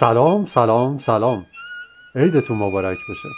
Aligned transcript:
سلام 0.00 0.46
سلام 0.46 0.98
سلام. 0.98 1.46
عیدتون 2.16 2.58
مبارک 2.58 2.98
بشه 3.10 3.28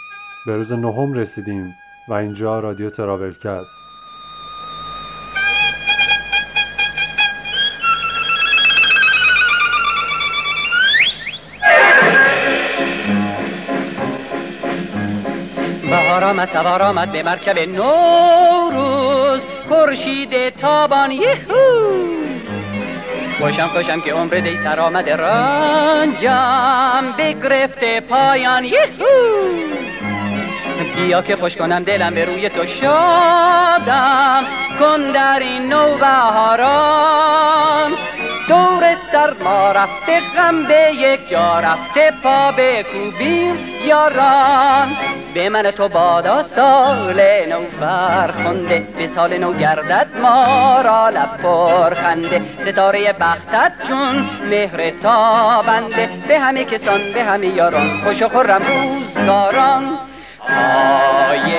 به 0.45 0.55
روز 0.55 0.71
نهم 0.71 1.13
رسیدیم 1.13 1.75
و 2.09 2.13
اینجا 2.13 2.59
رادیو 2.59 2.89
تراولکه 2.89 3.49
است. 3.49 3.85
بهار 15.89 16.23
آمد 16.23 16.49
سوار 16.53 16.81
آمد 16.81 17.11
به 17.11 17.23
مرکب 17.23 17.59
نوروز. 17.59 19.41
خورشید 19.69 20.49
تابان 20.49 21.11
یهو 21.11 21.80
خوشم 23.41 23.67
خوشم 23.67 24.01
که 24.01 24.13
عمر 24.13 24.33
دی 24.33 24.57
سر 24.63 24.79
آمده 24.79 25.15
رنجم 25.15 27.13
بگرفته 27.17 27.99
پایان. 27.99 28.63
یهو! 28.63 29.05
بیا 30.95 31.21
که 31.21 31.35
خوش 31.35 31.55
کنم 31.55 31.83
دلم 31.83 32.13
به 32.13 32.25
روی 32.25 32.49
تو 32.49 32.65
شادم. 32.65 34.43
کن 34.79 35.11
در 35.11 35.39
این 35.39 35.73
نو 35.73 35.97
بهاران. 35.97 37.91
دور 38.47 38.97
سرما 39.11 39.71
رفته 39.71 40.19
غم 40.35 40.63
به 40.63 40.91
یک 40.93 41.29
جا 41.29 41.59
رفته 41.59 42.13
پا 42.23 42.51
به 42.51 42.85
کوبیم 42.93 43.59
یاران. 43.85 44.97
به 45.33 45.49
من 45.49 45.71
تو 45.71 45.89
بادا 45.89 46.43
سال 46.43 47.21
نو 47.49 47.61
فرخنده 47.79 48.87
به 48.97 49.07
سال 49.15 49.37
نو 49.37 49.53
گردد 49.53 50.07
ما 50.21 50.81
را 50.81 51.09
لب 51.09 51.37
پر 51.43 51.95
خنده. 51.95 52.41
ستاره 52.61 53.13
بختت 53.13 53.71
چون 53.87 54.29
مهر 54.49 54.89
تابنده 54.89 56.09
به 56.27 56.39
همه 56.39 56.63
کسان 56.63 57.01
به 57.13 57.23
همه 57.23 57.47
یاران 57.47 58.01
خوش 58.03 58.21
و 58.21 58.29
خرم 58.29 58.61
روزگاران. 58.67 59.97
پای 60.47 61.51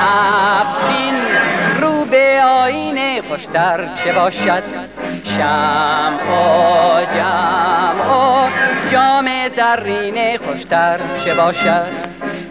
هفتین 0.00 1.14
رو 1.80 2.04
به 2.04 2.42
آینه 2.42 3.22
خوشتر 3.28 3.88
چه 4.04 4.12
باشد؟ 4.12 4.62
شم 5.24 6.12
و 6.32 7.00
جم 7.16 8.00
و 8.10 8.48
جام 8.92 9.28
زرینه 9.56 10.38
خوشتر 10.38 11.00
چه 11.24 11.34
باشد؟ 11.34 12.10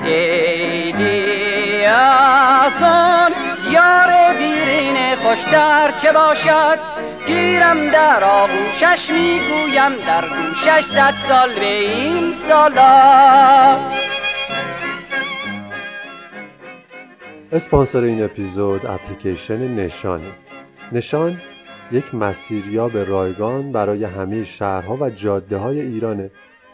عیدی 0.10 1.86
از 1.86 2.84
آن 2.84 3.32
یار 3.72 4.34
دیرینه 4.38 5.16
خوشتر 5.16 5.94
چه 6.02 6.12
باشد؟ 6.12 6.80
گیرم 7.28 7.90
در 7.92 8.24
آغوشش 8.24 9.10
می‌گویم 9.10 9.96
در 10.08 10.22
گوشش 10.22 10.86
صد 10.94 11.14
سال 11.30 11.60
به 11.60 11.66
این 11.66 12.34
سالا. 12.50 13.78
اسپانسر 17.52 18.04
این 18.04 18.24
اپیزود 18.24 18.86
اپلیکیشن 18.86 19.76
نشانه. 19.76 20.32
نشان 20.92 21.42
یک 21.92 22.16
مسیریاب 22.16 22.98
رایگان 22.98 23.72
برای 23.72 24.04
همه 24.04 24.44
شهرها 24.44 24.98
و 25.02 25.10
جاده 25.10 25.58
های 25.58 25.82
ایرانه. 25.82 26.32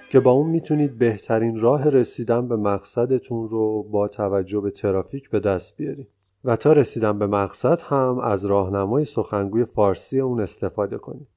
که 0.09 0.19
با 0.19 0.31
اون 0.31 0.49
می‌تونید 0.49 0.97
بهترین 0.97 1.61
راه 1.61 1.89
رسیدن 1.89 2.47
به 2.47 2.55
مقصدتون 2.55 3.47
رو 3.47 3.83
با 3.83 4.07
توجه 4.07 4.59
به 4.59 4.71
ترافیک 4.71 5.29
به 5.29 5.39
دست 5.39 5.77
بیارید. 5.77 6.07
و 6.43 6.55
تا 6.55 6.73
رسیدن 6.73 7.19
به 7.19 7.27
مقصد 7.27 7.81
هم 7.81 8.19
از 8.19 8.45
راهنمای 8.45 9.05
سخنگوی 9.05 9.65
فارسی 9.65 10.19
اون 10.19 10.41
استفاده 10.41 10.97
کنید. 10.97 11.27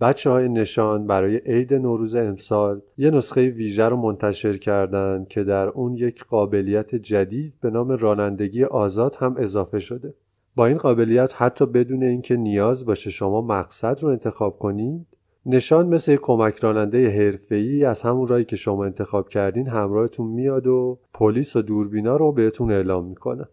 بچه 0.00 0.30
های 0.30 0.48
نشان 0.48 1.06
برای 1.06 1.36
عید 1.36 1.74
نوروز 1.74 2.14
امسال 2.14 2.80
یه 2.96 3.10
نسخه 3.10 3.48
ویژه 3.48 3.84
رو 3.84 3.96
منتشر 3.96 4.56
کردن 4.56 5.26
که 5.30 5.44
در 5.44 5.68
اون 5.68 5.94
یک 5.94 6.24
قابلیت 6.24 6.94
جدید 6.94 7.54
به 7.60 7.70
نام 7.70 7.88
رانندگی 7.92 8.64
آزاد 8.64 9.16
هم 9.18 9.34
اضافه 9.38 9.78
شده. 9.78 10.14
با 10.54 10.66
این 10.66 10.76
قابلیت 10.76 11.32
حتی 11.36 11.66
بدون 11.66 12.02
اینکه 12.02 12.36
نیاز 12.36 12.84
باشه 12.84 13.10
شما 13.10 13.40
مقصد 13.40 14.02
رو 14.02 14.08
انتخاب 14.08 14.58
کنید 14.58 15.06
نشان 15.48 15.88
مثل 15.88 16.16
کمک 16.16 16.58
راننده 16.58 17.08
حرفه‌ای 17.08 17.84
از 17.84 18.02
همون 18.02 18.28
راهی 18.28 18.44
که 18.44 18.56
شما 18.56 18.84
انتخاب 18.84 19.28
کردین 19.28 19.68
همراهتون 19.68 20.26
میاد 20.26 20.66
و 20.66 20.98
پلیس 21.14 21.56
و 21.56 21.62
دوربینا 21.62 22.16
رو 22.16 22.32
بهتون 22.32 22.70
اعلام 22.70 23.06
می‌کنه. 23.06 23.48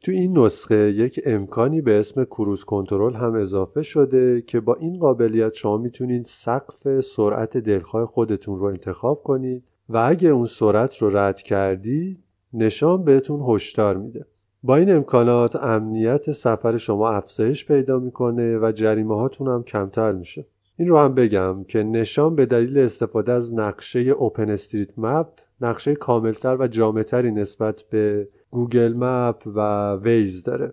تو 0.00 0.12
این 0.12 0.38
نسخه 0.38 0.76
یک 0.76 1.20
امکانی 1.26 1.80
به 1.80 1.98
اسم 1.98 2.24
کروز 2.24 2.64
کنترل 2.64 3.14
هم 3.14 3.34
اضافه 3.34 3.82
شده 3.82 4.42
که 4.42 4.60
با 4.60 4.74
این 4.74 4.98
قابلیت 4.98 5.54
شما 5.54 5.76
می‌تونید 5.76 6.24
سقف 6.24 7.00
سرعت 7.00 7.56
دلخواه 7.56 8.06
خودتون 8.06 8.58
رو 8.58 8.66
انتخاب 8.66 9.22
کنید 9.22 9.64
و 9.88 10.06
اگه 10.08 10.28
اون 10.28 10.46
سرعت 10.46 10.96
رو 10.96 11.16
رد 11.16 11.42
کردید 11.42 12.24
نشان 12.52 13.04
بهتون 13.04 13.40
هشدار 13.48 13.96
میده. 13.96 14.26
با 14.62 14.76
این 14.76 14.92
امکانات 14.92 15.56
امنیت 15.56 16.32
سفر 16.32 16.76
شما 16.76 17.10
افزایش 17.10 17.66
پیدا 17.66 17.98
می‌کنه 17.98 18.58
و 18.58 18.72
جریمه 18.72 19.16
هاتون 19.16 19.48
هم 19.48 19.62
کمتر 19.62 20.12
میشه. 20.12 20.46
این 20.76 20.88
رو 20.88 20.98
هم 20.98 21.14
بگم 21.14 21.64
که 21.64 21.82
نشان 21.82 22.34
به 22.34 22.46
دلیل 22.46 22.78
استفاده 22.78 23.32
از 23.32 23.54
نقشه 23.54 24.00
اوپن 24.00 24.50
استریت 24.50 24.98
مپ 24.98 25.28
نقشه 25.60 25.94
کاملتر 25.94 26.56
و 26.60 26.66
جامعتری 26.66 27.30
نسبت 27.30 27.84
به 27.90 28.28
گوگل 28.50 28.94
مپ 28.96 29.42
و 29.46 29.92
ویز 29.96 30.42
داره. 30.42 30.72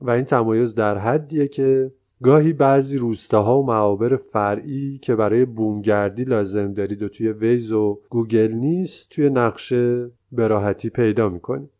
و 0.00 0.10
این 0.10 0.24
تمایز 0.24 0.74
در 0.74 0.98
حدیه 0.98 1.48
که 1.48 1.92
گاهی 2.22 2.52
بعضی 2.52 2.98
روستاها 2.98 3.58
و 3.58 3.66
معابر 3.66 4.16
فرعی 4.16 4.98
که 4.98 5.16
برای 5.16 5.44
بومگردی 5.44 6.24
لازم 6.24 6.74
دارید 6.74 7.02
و 7.02 7.08
توی 7.08 7.32
ویز 7.32 7.72
و 7.72 8.00
گوگل 8.10 8.52
نیست 8.52 9.08
توی 9.10 9.30
نقشه 9.30 10.10
به 10.32 10.48
راحتی 10.48 10.90
پیدا 10.90 11.28
می‌کنید. 11.28 11.70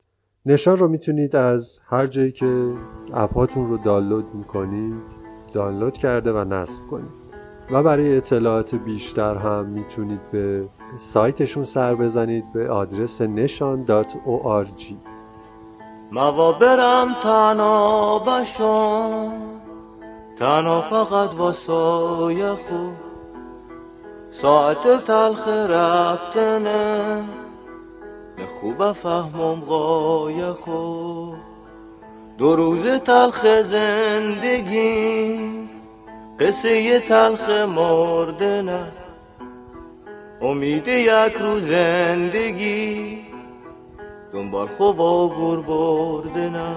نشان 0.47 0.77
رو 0.77 0.89
می‌تونید 0.89 1.37
از 1.37 1.79
هر 1.85 2.07
جایی 2.07 2.33
که 2.33 2.73
اپاتون 3.15 3.67
رو 3.67 3.79
دانلود 3.85 4.35
می‌کنید 4.35 5.29
دانلود 5.53 5.93
کرده 5.93 6.33
و 6.33 6.45
نصب 6.45 6.83
کنید. 6.91 7.28
و 7.71 7.83
برای 7.83 8.17
اطلاعات 8.17 8.75
بیشتر 8.75 9.35
هم 9.35 9.67
می‌تونید 9.67 10.31
به 10.31 10.69
سایتشون 10.97 11.65
سر 11.65 11.95
بزنید 11.95 12.53
به 12.53 12.71
آدرس 12.71 13.23
نشان.org 13.23 14.95
موابرم 16.13 17.15
تنها 17.23 18.19
بشم 18.19 19.33
تنها 20.39 20.81
فقط 20.81 21.35
واسای 21.35 22.49
خود 22.49 22.97
ساعت 24.31 25.05
تلخ 25.05 25.49
رفتنه 25.49 27.25
خوب 28.61 28.93
فهمم 28.93 29.61
قای 29.61 30.53
خود 30.53 31.39
دو 32.39 32.57
روز 32.57 32.87
تلخ 32.87 33.63
زندگی 33.63 35.39
قصه 36.41 37.01
تلخ 37.01 37.49
مردنه 37.49 38.81
امید 40.43 40.89
یک 40.89 41.33
روز 41.41 41.63
زندگی 41.63 43.19
دنبال 44.33 44.67
خوب 44.67 45.01
و 45.01 45.29
گر 45.29 45.63
بردنه 45.63 46.75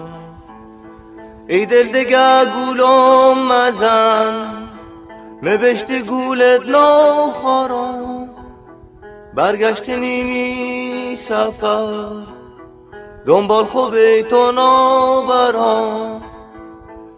ای 1.47 1.65
دل 1.65 1.87
دگه 1.87 2.45
گولم 2.45 3.47
مزن 3.47 4.67
مبشت 5.41 5.91
گولت 5.91 6.61
نو 6.67 7.31
برگشت 9.33 9.89
نیمی 9.89 11.15
سفر. 11.15 12.09
دنبال 13.25 13.65
خوب 13.65 14.21
تو 14.21 14.51
نابرام 14.51 16.30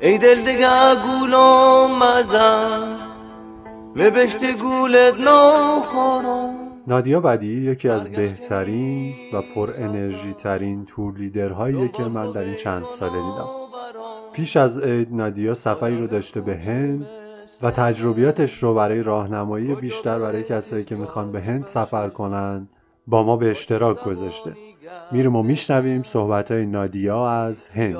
ای 0.03 0.17
دل 0.17 0.41
دگه 0.41 0.95
گولم 0.95 2.03
مزن 2.03 2.99
مبشت 3.95 4.57
گولت 4.57 5.13
نخورم 5.19 6.55
نادیا 6.87 7.19
بدی 7.19 7.71
یکی 7.71 7.89
از 7.89 8.07
بهترین 8.07 9.13
و 9.33 9.41
پر 9.55 9.69
انرژی 9.77 10.33
ترین 10.33 10.85
تور 10.85 11.17
لیدرهاییه 11.17 11.87
که 11.87 12.03
من 12.03 12.31
در 12.31 12.43
این 12.43 12.55
چند 12.55 12.85
ساله 12.91 13.13
دیدم. 13.13 13.47
پیش 14.33 14.57
از 14.57 14.79
عید 14.79 15.07
نادیا 15.11 15.53
سفری 15.53 15.97
رو 15.97 16.07
داشته 16.07 16.41
به 16.41 16.55
هند 16.55 17.07
و 17.61 17.71
تجربیاتش 17.71 18.63
رو 18.63 18.73
برای 18.73 19.03
راهنمایی 19.03 19.75
بیشتر 19.75 20.19
برای 20.19 20.43
کسایی 20.43 20.83
که 20.83 20.95
می‌خوان 20.95 21.31
به 21.31 21.41
هند 21.41 21.67
سفر 21.67 22.09
کنن 22.09 22.67
با 23.07 23.23
ما 23.23 23.37
به 23.37 23.51
اشتراک 23.51 24.03
گذاشته. 24.03 24.57
میریم 25.11 25.35
و 25.35 25.43
میشنویم 25.43 26.03
صحبت 26.03 26.51
های 26.51 26.65
نادیا 26.65 27.29
از 27.29 27.67
هند. 27.67 27.97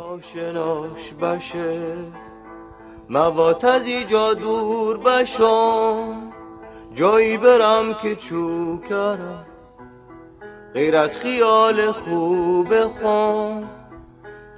موات 3.10 3.66
از 3.66 3.86
ایجا 3.88 4.34
دور 4.34 4.98
بشم 4.98 6.32
جایی 6.94 7.38
برم 7.38 7.94
که 7.94 8.16
چوکرم 8.16 9.46
غیر 10.74 10.96
از 10.96 11.18
خیال 11.18 11.92
خوب 11.92 12.88
خون 12.88 13.64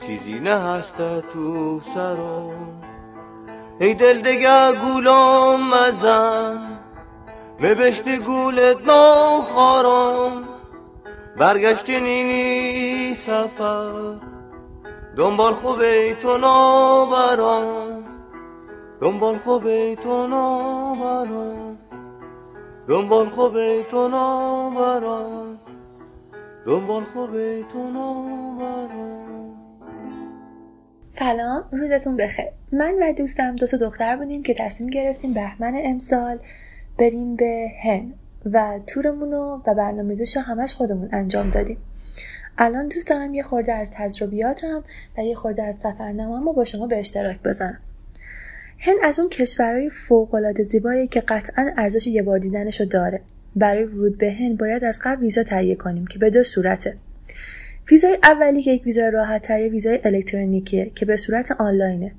چیزی 0.08 0.40
نه 0.40 0.60
هست 0.60 0.98
تو 1.34 1.82
سرم. 1.94 2.82
ای 3.80 3.94
دل 3.94 4.22
دگه 4.22 4.80
گولم 4.80 5.70
مزن 5.74 6.80
مبشت 7.60 8.19
گولت 8.19 8.78
ناخارم 8.88 10.44
برگشت 11.38 11.90
نینی 11.90 13.13
سفر 13.13 14.16
دنبال 15.18 15.54
خوبه 15.54 16.18
تو 16.22 16.38
نابرم 16.38 18.04
دنبال 19.02 19.38
خوبه 19.38 19.96
تو 19.96 20.28
نابرم 20.28 21.78
دنبال 22.88 23.30
خوبه 23.30 23.86
تو 23.92 24.08
نابرم 24.08 25.60
دنبال 26.66 27.04
خوبه 27.04 27.63
تو 27.74 27.92
نابرم 27.92 29.25
سلام 31.10 31.63
روزتون 31.72 32.18
بخیر. 32.18 32.46
من 32.72 32.96
و 33.01 33.13
دوستم 33.13 33.56
دو 33.56 33.68
تا 33.68 33.78
دختر 33.78 34.16
بودیم 34.16 34.44
که 34.44 34.54
تصمیم 34.54 34.90
گرفتیم 34.90 35.34
بهمن 35.34 35.74
امسال 35.84 36.40
بریم 36.98 37.36
به 37.36 37.68
هن 37.84 38.14
و 38.46 38.80
تورمون 38.88 39.32
رو 39.32 39.62
و 39.68 39.76
برنامه‌ریزیش 39.76 40.36
رو 40.36 40.42
همش 40.42 40.74
خودمون 40.74 41.10
انجام 41.12 41.50
دادیم. 41.50 41.78
الان 42.58 42.88
دوست 42.88 43.08
دارم 43.08 43.34
یه 43.34 43.44
خورده 43.44 43.74
از 43.74 43.92
تجربیاتم 43.92 44.84
و 45.18 45.22
یه 45.22 45.36
خورده 45.36 45.64
از 45.64 45.76
سفرنامه‌مو 45.84 46.54
با 46.54 46.64
شما 46.64 46.88
به 46.88 47.00
اشتراک 47.00 47.40
بذارم. 47.42 47.80
هند 48.80 48.98
از 49.04 49.20
اون 49.20 49.30
کشورهای 49.30 49.90
فوقالعاده 49.90 50.64
زیبایی 50.64 51.08
که 51.08 51.22
قطعا 51.22 51.70
ارزش 51.78 52.08
یه 52.08 52.24
بار 52.24 52.40
دیدنشو 52.40 52.86
داره. 52.86 53.22
برای 53.56 53.84
ورود 53.84 54.18
به 54.18 54.32
هند 54.32 54.58
باید 54.58 54.84
از 54.84 55.00
قبل 55.04 55.22
ویزا 55.22 55.44
تهیه 55.44 55.76
کنیم 55.76 56.08
که 56.08 56.20
به 56.20 56.30
دو 56.30 56.44
صورته. 56.44 56.98
ویزای 57.92 58.20
اولی 58.24 58.62
که 58.62 58.72
یک 58.72 58.86
ویزای 58.86 59.12
راحت 59.12 59.42
تر 59.42 59.70
ویزای 59.70 60.00
الکترونیکیه 60.04 60.92
که 60.96 61.06
به 61.06 61.18
صورت 61.18 61.52
آنلاینه. 61.52 62.12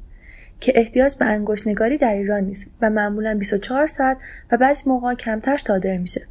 که 0.60 0.72
احتیاج 0.74 1.16
به 1.16 1.24
انگشت 1.24 1.68
نگاری 1.68 1.96
در 1.96 2.14
ایران 2.14 2.44
نیست 2.44 2.66
و 2.82 2.90
معمولا 2.90 3.34
24 3.34 3.86
ساعت 3.86 4.22
و 4.50 4.56
بعضی 4.56 4.82
موقع 4.86 5.14
کمتر 5.14 5.56
صادر 5.56 5.96
میشه. 5.96 6.26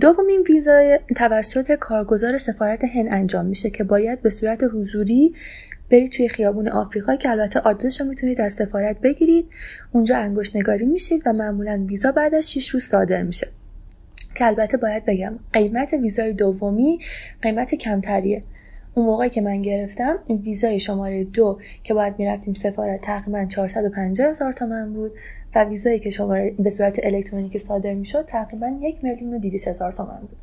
دومین 0.00 0.44
ویزای 0.48 1.00
توسط 1.16 1.72
کارگزار 1.72 2.38
سفارت 2.38 2.84
هند 2.84 3.08
انجام 3.10 3.46
میشه 3.46 3.70
که 3.70 3.84
باید 3.84 4.22
به 4.22 4.30
صورت 4.30 4.64
حضوری 4.64 5.34
برید 5.90 6.12
توی 6.12 6.28
خیابون 6.28 6.68
آفریقا 6.68 7.16
که 7.16 7.30
البته 7.30 7.60
آدرسش 7.60 8.00
رو 8.00 8.06
می‌تونید 8.06 8.40
از 8.40 8.52
سفارت 8.52 9.00
بگیرید. 9.00 9.46
اونجا 9.92 10.16
انگشت 10.16 10.56
نگاری 10.56 10.86
میشید 10.86 11.22
و 11.26 11.32
معمولا 11.32 11.86
ویزا 11.88 12.12
بعد 12.12 12.34
از 12.34 12.52
6 12.52 12.68
روز 12.68 12.84
صادر 12.84 13.22
میشه. 13.22 13.46
که 14.34 14.46
البته 14.46 14.76
باید 14.76 15.04
بگم 15.04 15.38
قیمت 15.52 15.92
ویزای 15.92 16.32
دومی 16.32 16.98
قیمت 17.42 17.74
کمتریه. 17.74 18.42
اون 18.94 19.06
موقعی 19.06 19.30
که 19.30 19.40
من 19.40 19.62
گرفتم 19.62 20.18
این 20.26 20.38
ویزای 20.38 20.80
شماره 20.80 21.24
دو 21.24 21.58
که 21.82 21.94
باید 21.94 22.14
می‌رفتیم 22.18 22.54
سفارت 22.54 23.00
تقریبا 23.00 23.44
450 23.44 24.28
هزار 24.28 24.52
تومن 24.52 24.92
بود 24.92 25.12
و 25.54 25.64
ویزایی 25.64 25.98
که 25.98 26.10
شماره 26.10 26.54
به 26.58 26.70
صورت 26.70 27.00
الکترونیکی 27.02 27.58
صادر 27.58 27.94
می‌شد 27.94 28.24
تقریبا 28.24 28.78
یک 28.80 29.04
میلیون 29.04 29.34
و 29.34 29.38
دویست 29.38 29.68
هزار 29.68 29.92
تومن 29.92 30.20
بود. 30.20 30.36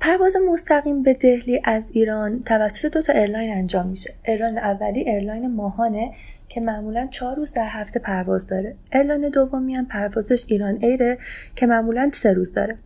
پرواز 0.00 0.36
مستقیم 0.52 1.02
به 1.02 1.14
دهلی 1.14 1.60
از 1.64 1.90
ایران 1.94 2.42
توسط 2.42 2.92
دو 2.92 3.02
تا 3.02 3.12
airline 3.12 3.50
انجام 3.50 3.86
میشه. 3.86 4.14
airline 4.24 4.58
اولی 4.58 5.00
airline 5.00 5.54
ماهان 5.54 5.98
ـه 5.98 6.12
که 6.48 6.60
معمولا 6.60 7.06
چهار 7.10 7.36
روز 7.36 7.52
در 7.52 7.68
هفته 7.68 8.00
پرواز 8.00 8.46
داره. 8.46 8.74
airline 8.92 9.28
دومی 9.28 9.74
هم 9.74 9.86
پروازش 9.86 10.44
ایران 10.48 10.78
ایره 10.80 11.18
که 11.56 11.66
معمولا 11.66 12.10
سه 12.12 12.32
روز 12.32 12.52
داره. 12.52 12.78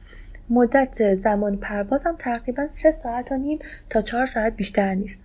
مدت 0.50 1.14
زمان 1.14 1.56
پروازم 1.56 2.17
تقریبا 2.19 2.69
سه 2.69 2.91
ساعت 2.91 3.32
و 3.32 3.37
نیم 3.37 3.58
تا 3.91 4.00
چهار 4.00 4.26
ساعت 4.26 4.56
بیشتر 4.56 4.94
نیست. 4.94 5.20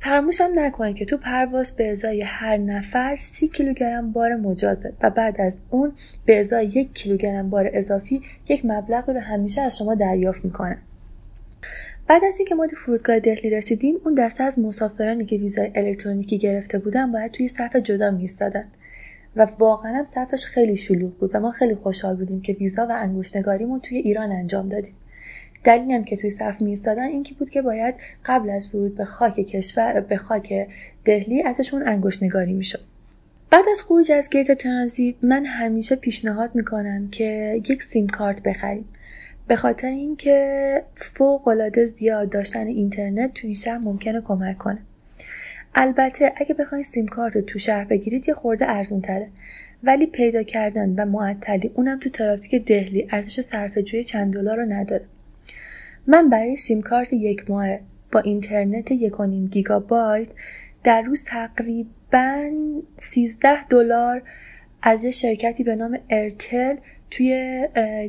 فراموش 0.00 0.40
هم 0.40 0.50
نکنید 0.58 0.96
که 0.96 1.04
تو 1.04 1.16
پرواز 1.16 1.76
به 1.76 1.90
ازای 1.90 2.22
هر 2.22 2.56
نفر 2.56 3.16
سی 3.16 3.48
کیلوگرم 3.48 4.12
بار 4.12 4.34
مجازه 4.34 4.92
و 5.02 5.10
بعد 5.10 5.40
از 5.40 5.58
اون 5.70 5.92
به 6.24 6.40
ازای 6.40 6.66
یک 6.66 6.94
کیلوگرم 6.94 7.50
بار 7.50 7.70
اضافی 7.72 8.22
یک 8.48 8.64
مبلغ 8.64 9.10
رو 9.10 9.20
همیشه 9.20 9.60
از 9.60 9.78
شما 9.78 9.94
دریافت 9.94 10.44
می‌کنن 10.44 10.78
بعد 12.08 12.24
از 12.24 12.38
اینکه 12.38 12.54
ما 12.54 12.66
تو 12.66 12.76
فرودگاه 12.76 13.20
دهلی 13.20 13.50
رسیدیم 13.50 13.96
اون 14.04 14.14
دسته 14.14 14.44
از 14.44 14.58
مسافرانی 14.58 15.24
که 15.24 15.36
ویزای 15.36 15.70
الکترونیکی 15.74 16.38
گرفته 16.38 16.78
بودن 16.78 17.12
باید 17.12 17.32
توی 17.32 17.48
صف 17.48 17.76
جدا 17.76 18.10
می‌ایستادن 18.10 18.64
و 19.38 19.46
واقعا 19.58 19.92
هم 19.92 20.04
صفش 20.04 20.44
خیلی 20.46 20.76
شلوغ 20.76 21.18
بود 21.18 21.30
و 21.34 21.40
ما 21.40 21.50
خیلی 21.50 21.74
خوشحال 21.74 22.16
بودیم 22.16 22.40
که 22.40 22.52
ویزا 22.52 22.86
و 22.90 22.92
انگشتنگاریمون 22.92 23.80
توی 23.80 23.98
ایران 23.98 24.32
انجام 24.32 24.68
دادیم. 24.68 24.94
دلیلی 25.64 25.92
هم 25.92 26.04
که 26.04 26.16
توی 26.16 26.30
صف 26.30 26.62
میستادن 26.62 27.08
این 27.08 27.22
که 27.22 27.34
بود 27.34 27.50
که 27.50 27.62
باید 27.62 27.94
قبل 28.24 28.50
از 28.50 28.74
ورود 28.74 28.96
به 28.96 29.04
خاک 29.04 29.34
کشور 29.34 30.00
به 30.00 30.16
خاک 30.16 30.68
دهلی 31.04 31.42
ازشون 31.42 31.88
انگشت 31.88 32.22
نگاری 32.22 32.52
می‌شد. 32.52 32.80
بعد 33.50 33.64
از 33.70 33.82
خروج 33.82 34.12
از 34.12 34.30
گیت 34.30 34.58
ترانزیت 34.58 35.14
من 35.22 35.46
همیشه 35.46 35.96
پیشنهاد 35.96 36.50
می‌کنم 36.54 37.08
که 37.08 37.60
یک 37.68 37.82
سیم 37.82 38.06
کارت 38.06 38.42
بخریم. 38.42 38.88
به 39.48 39.56
خاطر 39.56 39.88
اینکه 39.88 40.82
فوق 40.94 41.48
العاده 41.48 41.86
زیاد 41.86 42.30
داشتن 42.30 42.66
اینترنت 42.66 43.34
توی 43.34 43.46
این 43.46 43.56
شهر 43.56 43.78
ممکنه 43.78 44.20
کمک 44.20 44.58
کنه. 44.58 44.78
البته 45.80 46.32
اگه 46.36 46.54
بخواید 46.54 46.84
سیم 46.84 47.06
کارت 47.06 47.36
رو 47.36 47.42
تو 47.42 47.58
شهر 47.58 47.84
بگیرید 47.84 48.28
یه 48.28 48.34
خورده 48.34 48.70
ارزون 48.70 49.00
تره 49.00 49.28
ولی 49.82 50.06
پیدا 50.06 50.42
کردن 50.42 50.94
و 50.94 51.04
معطلی 51.04 51.70
اونم 51.74 51.98
تو 51.98 52.10
ترافیک 52.10 52.54
دهلی 52.54 53.08
ارزش 53.10 53.40
صرفه 53.40 53.82
جویی 53.82 54.04
چند 54.04 54.34
دلار 54.34 54.56
رو 54.56 54.64
نداره. 54.64 55.04
من 56.06 56.30
برای 56.30 56.56
سیم 56.56 56.82
کارت 56.82 57.12
یک 57.12 57.50
ماه 57.50 57.78
با 58.12 58.20
اینترنت 58.20 58.92
1.5 58.92 59.50
گیگابایت 59.50 60.28
در 60.84 61.02
روز 61.02 61.24
تقریبا 61.24 62.50
13 62.96 63.66
دلار 63.66 64.22
از 64.82 65.04
یه 65.04 65.10
شرکتی 65.10 65.64
به 65.64 65.76
نام 65.76 65.98
ایرتل 66.10 66.76
توی 67.10 67.66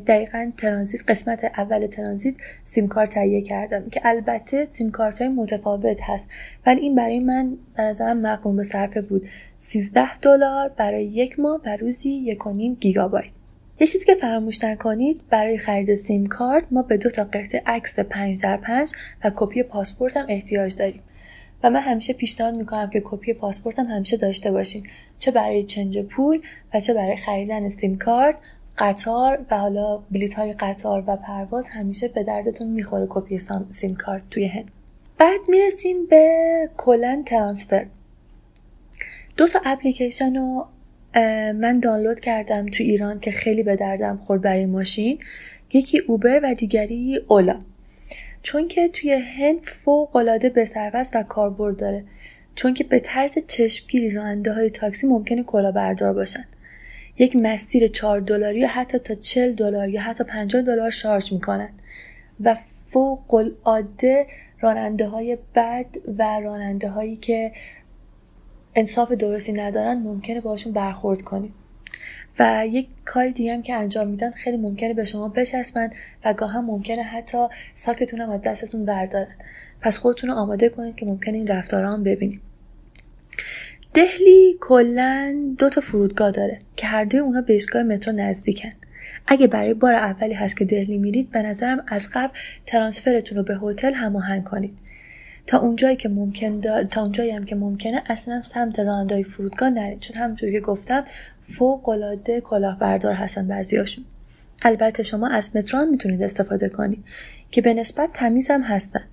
دقیقا 0.07 0.51
ترانزیت 0.57 1.01
قسمت 1.07 1.46
اول 1.46 1.88
ترانزیت 1.88 2.36
سیم 2.63 2.88
کارت 2.88 3.10
تهیه 3.10 3.42
کردم 3.42 3.90
که 3.90 4.01
البته 4.04 4.68
سیم 4.72 4.92
کارت 4.92 5.22
های 5.22 5.30
متفاوت 5.30 6.01
هست. 6.01 6.30
ولی 6.66 6.81
این 6.81 6.96
برای 6.96 7.19
من 7.19 7.57
به 7.78 7.84
نظرم 7.84 8.22
مقرون 8.22 8.56
به 8.56 8.63
صرفه 8.63 9.01
بود. 9.01 9.30
13 9.57 10.18
دلار 10.18 10.69
برای 10.69 11.06
یک 11.06 11.40
ماه 11.40 11.62
و 11.66 11.78
روزی 11.78 12.38
1.5 12.44 12.80
گیگابایت. 12.80 13.31
یه 13.80 13.88
چیزی 13.88 14.06
که 14.06 14.16
فراموش 14.16 14.63
نکنید 14.63 15.22
برای 15.30 15.57
خرید 15.57 15.96
سیم 15.96 16.25
کارت 16.25 16.63
ما 16.72 16.81
به 16.81 16.98
دو 16.98 17.10
تا 17.10 17.24
قطعه 17.24 17.62
عکس 17.66 18.00
5 18.00 18.42
در 18.42 18.57
5 18.57 18.92
و 19.24 19.31
کپی 19.36 19.63
پاسپورت 19.63 20.18
هم 20.18 20.25
احتیاج 20.30 20.75
داریم. 20.75 21.01
و 21.63 21.70
من 21.70 21.79
همیشه 21.79 22.13
پیشنهاد 22.13 22.56
می‌کنم 22.56 22.89
که 22.89 23.01
کپی 23.06 23.34
پاسپورت 23.34 23.79
هم 23.79 23.86
همیشه 23.86 24.18
داشته 24.18 24.51
باشین. 24.51 24.88
چه 25.20 25.32
برای 25.32 25.63
change 25.63 26.00
پول 26.00 26.41
و 26.74 26.79
چه 26.79 26.94
برای 26.94 27.15
خریدن 27.15 27.70
سیم 27.70 27.98
کارت. 27.98 28.36
قطار 28.79 29.45
و 29.51 29.57
حالا 29.57 29.98
بلیت 29.98 30.33
های 30.33 30.53
قطار 30.53 31.03
و 31.07 31.15
پرواز 31.15 31.67
همیشه 31.69 32.07
به 32.07 32.24
دردتون 32.24 32.67
می‌خوره 32.67 33.07
کپی 33.09 33.39
سیم 33.69 33.95
کارت 33.95 34.29
توی 34.29 34.45
هند. 34.45 34.71
بعد 35.17 35.39
می‌رسیم 35.48 36.05
به 36.05 36.29
کلن 36.77 37.24
ترانسفر. 37.24 37.86
دو 39.38 39.48
تا 39.48 39.62
اپلیکیشن 39.65 40.36
رو 40.36 40.65
من 41.55 41.79
دانلود 41.79 42.19
کردم 42.19 42.65
تو 42.65 42.83
ایران 42.83 43.19
که 43.19 43.31
خیلی 43.31 43.63
به 43.63 43.75
دردم 43.75 44.17
خورد 44.27 44.41
برای 44.41 44.65
ماشین. 44.65 45.19
یکی 45.74 46.00
اوبر 46.00 46.39
و 46.43 46.53
دیگری 46.53 47.19
اولا. 47.27 47.59
چون 48.43 48.67
که 48.67 48.88
توی 48.88 49.12
هند 49.12 49.62
فوق 49.62 50.15
العاده 50.15 50.50
به 50.50 50.65
و 51.15 51.24
کاربرد 51.24 51.77
داره. 51.77 52.03
چون 52.55 52.74
که 52.74 52.83
به 52.83 53.00
طرز 53.00 53.38
چشمگیری 53.48 54.12
راننده 54.12 54.53
های 54.53 54.69
تاکسی 54.69 55.07
ممکنه 55.07 55.43
بردار 55.71 56.13
باشن. 56.13 56.45
یک 57.20 57.36
مسیر 57.36 57.88
4 57.88 58.20
دلاری 58.20 58.60
یا 58.60 58.68
حتی 58.68 59.00
تا 59.00 59.16
40 59.16 59.52
دلار 59.52 59.90
یا 59.90 60.02
حتی 60.02 60.24
50 60.24 60.62
دلار 60.62 60.90
شارژ 60.90 61.34
می‌کنن. 61.34 61.70
و 62.40 62.56
فوق 62.86 63.34
العاده 63.34 64.28
راننده 64.62 65.08
های 65.08 65.38
بد 65.56 65.86
و 66.18 66.40
راننده 66.40 66.90
هایی 66.90 67.16
که 67.16 67.52
انصاف 68.76 69.12
درستی 69.12 69.54
ندارن 69.54 70.00
ممکنه 70.00 70.42
باشون 70.42 70.74
برخورد 70.74 71.22
کنید 71.22 71.54
و 72.40 72.68
یک 72.68 72.88
کار 73.06 73.30
دیگه 73.30 73.54
هم 73.54 73.62
که 73.62 73.74
انجام 73.74 74.08
میدن 74.08 74.32
خیلی 74.32 74.58
ممکنه 74.58 74.94
به 74.94 75.06
شما 75.06 75.28
بچسبن 75.28 75.90
و 76.26 76.34
گاه 76.34 76.52
هم 76.52 76.66
ممکنه 76.66 77.04
حتی 77.04 77.48
ساکتون 77.76 78.22
هم 78.22 78.30
از 78.30 78.42
دستتون 78.42 78.86
بردارن. 78.86 79.36
پس 79.82 79.98
خودتون 79.98 80.30
رو 80.30 80.36
آماده 80.36 80.70
کنید 80.70 80.96
که 80.96 81.06
ممکنه 81.06 81.38
این 81.38 81.48
رفتارها 81.48 81.92
هم 81.92 82.04
ببینید. 82.04 82.49
دهلی 83.93 84.58
کلا 84.60 85.36
دو 85.58 85.69
تا 85.69 85.81
فرودگاه 85.81 86.31
داره 86.31 86.60
که 86.75 86.88
هر 86.88 87.05
دوی 87.05 87.19
اونا 87.19 87.41
به 87.41 87.53
ایستگاه 87.53 87.84
مترو 87.84 88.13
نزدیکن. 88.15 88.72
اگه 89.27 89.48
برای 89.48 89.74
بار 89.74 89.93
اولی 89.93 90.34
هست 90.34 90.58
که 90.58 90.65
دهلی 90.65 90.98
میرید 90.98 91.31
به 91.31 91.41
نظرم 91.41 91.84
از 91.88 92.10
قبل 92.13 92.34
ترانسفرتون 92.65 93.38
رو 93.38 93.43
به 93.43 93.58
هتل 93.58 93.93
هماهنگ 93.93 94.43
کنید. 94.43 94.77
تا 95.48 95.60
اونجایی 95.60 95.96
که 95.96 96.10
ممکن 96.10 96.62
تا 96.62 97.01
اونجایی 97.01 97.31
هم 97.31 97.46
که 97.46 97.55
ممکنه 97.55 98.03
اصلا 98.08 98.41
سمت 98.41 98.79
راندای 98.79 99.24
فرودگاه 99.24 99.69
نرید. 99.69 100.00
چون 100.00 100.17
همونجوری 100.17 100.51
که 100.51 100.60
گفتم 100.60 101.03
فوق 101.43 101.89
العاده 101.89 102.41
کلاهبردار 102.41 103.13
هستن 103.13 103.48
بعضیاشون. 103.48 104.05
البته 104.62 105.03
شما 105.03 105.29
از 105.29 105.55
مترو 105.55 105.79
هم 105.79 105.89
می‌تونید 105.89 106.24
استفاده 106.24 106.69
کنید 106.69 107.03
که 107.51 107.62
به 107.62 107.74
نسبت 107.74 108.10
تمیز 108.13 108.51
هم 108.51 108.62
هستن. 108.62 109.03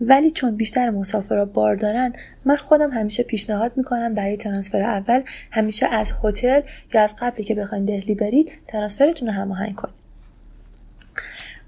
ولی 0.00 0.30
چون 0.30 0.56
بیشتر 0.56 0.90
مسافرها 0.90 1.44
بار 1.44 1.76
دارن 1.76 2.12
من 2.44 2.56
خودم 2.56 2.90
همیشه 2.90 3.22
پیشنهاد 3.22 3.72
می‌کنم 3.76 4.14
برای 4.14 4.36
ترانسفر 4.36 4.82
اول 4.82 5.22
همیشه 5.50 5.86
از 5.86 6.12
هتل 6.24 6.60
یا 6.94 7.02
از 7.02 7.16
قبلی 7.18 7.44
که 7.44 7.54
بخواین 7.54 7.84
دهلی 7.84 8.14
برید 8.14 8.52
ترانسفرتون 8.66 9.28
رو 9.28 9.34
هماهنگ 9.34 9.74
کنید. 9.74 9.94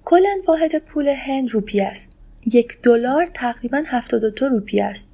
کلا 0.04 0.36
واحد 0.48 0.78
پول 0.78 1.08
هند 1.08 1.50
روپی 1.50 1.80
است. 1.80 2.12
یک 2.52 2.82
دلار 2.82 3.26
تقریبا 3.34 3.82
72 3.86 4.48
روپی 4.48 4.80
است. 4.80 5.08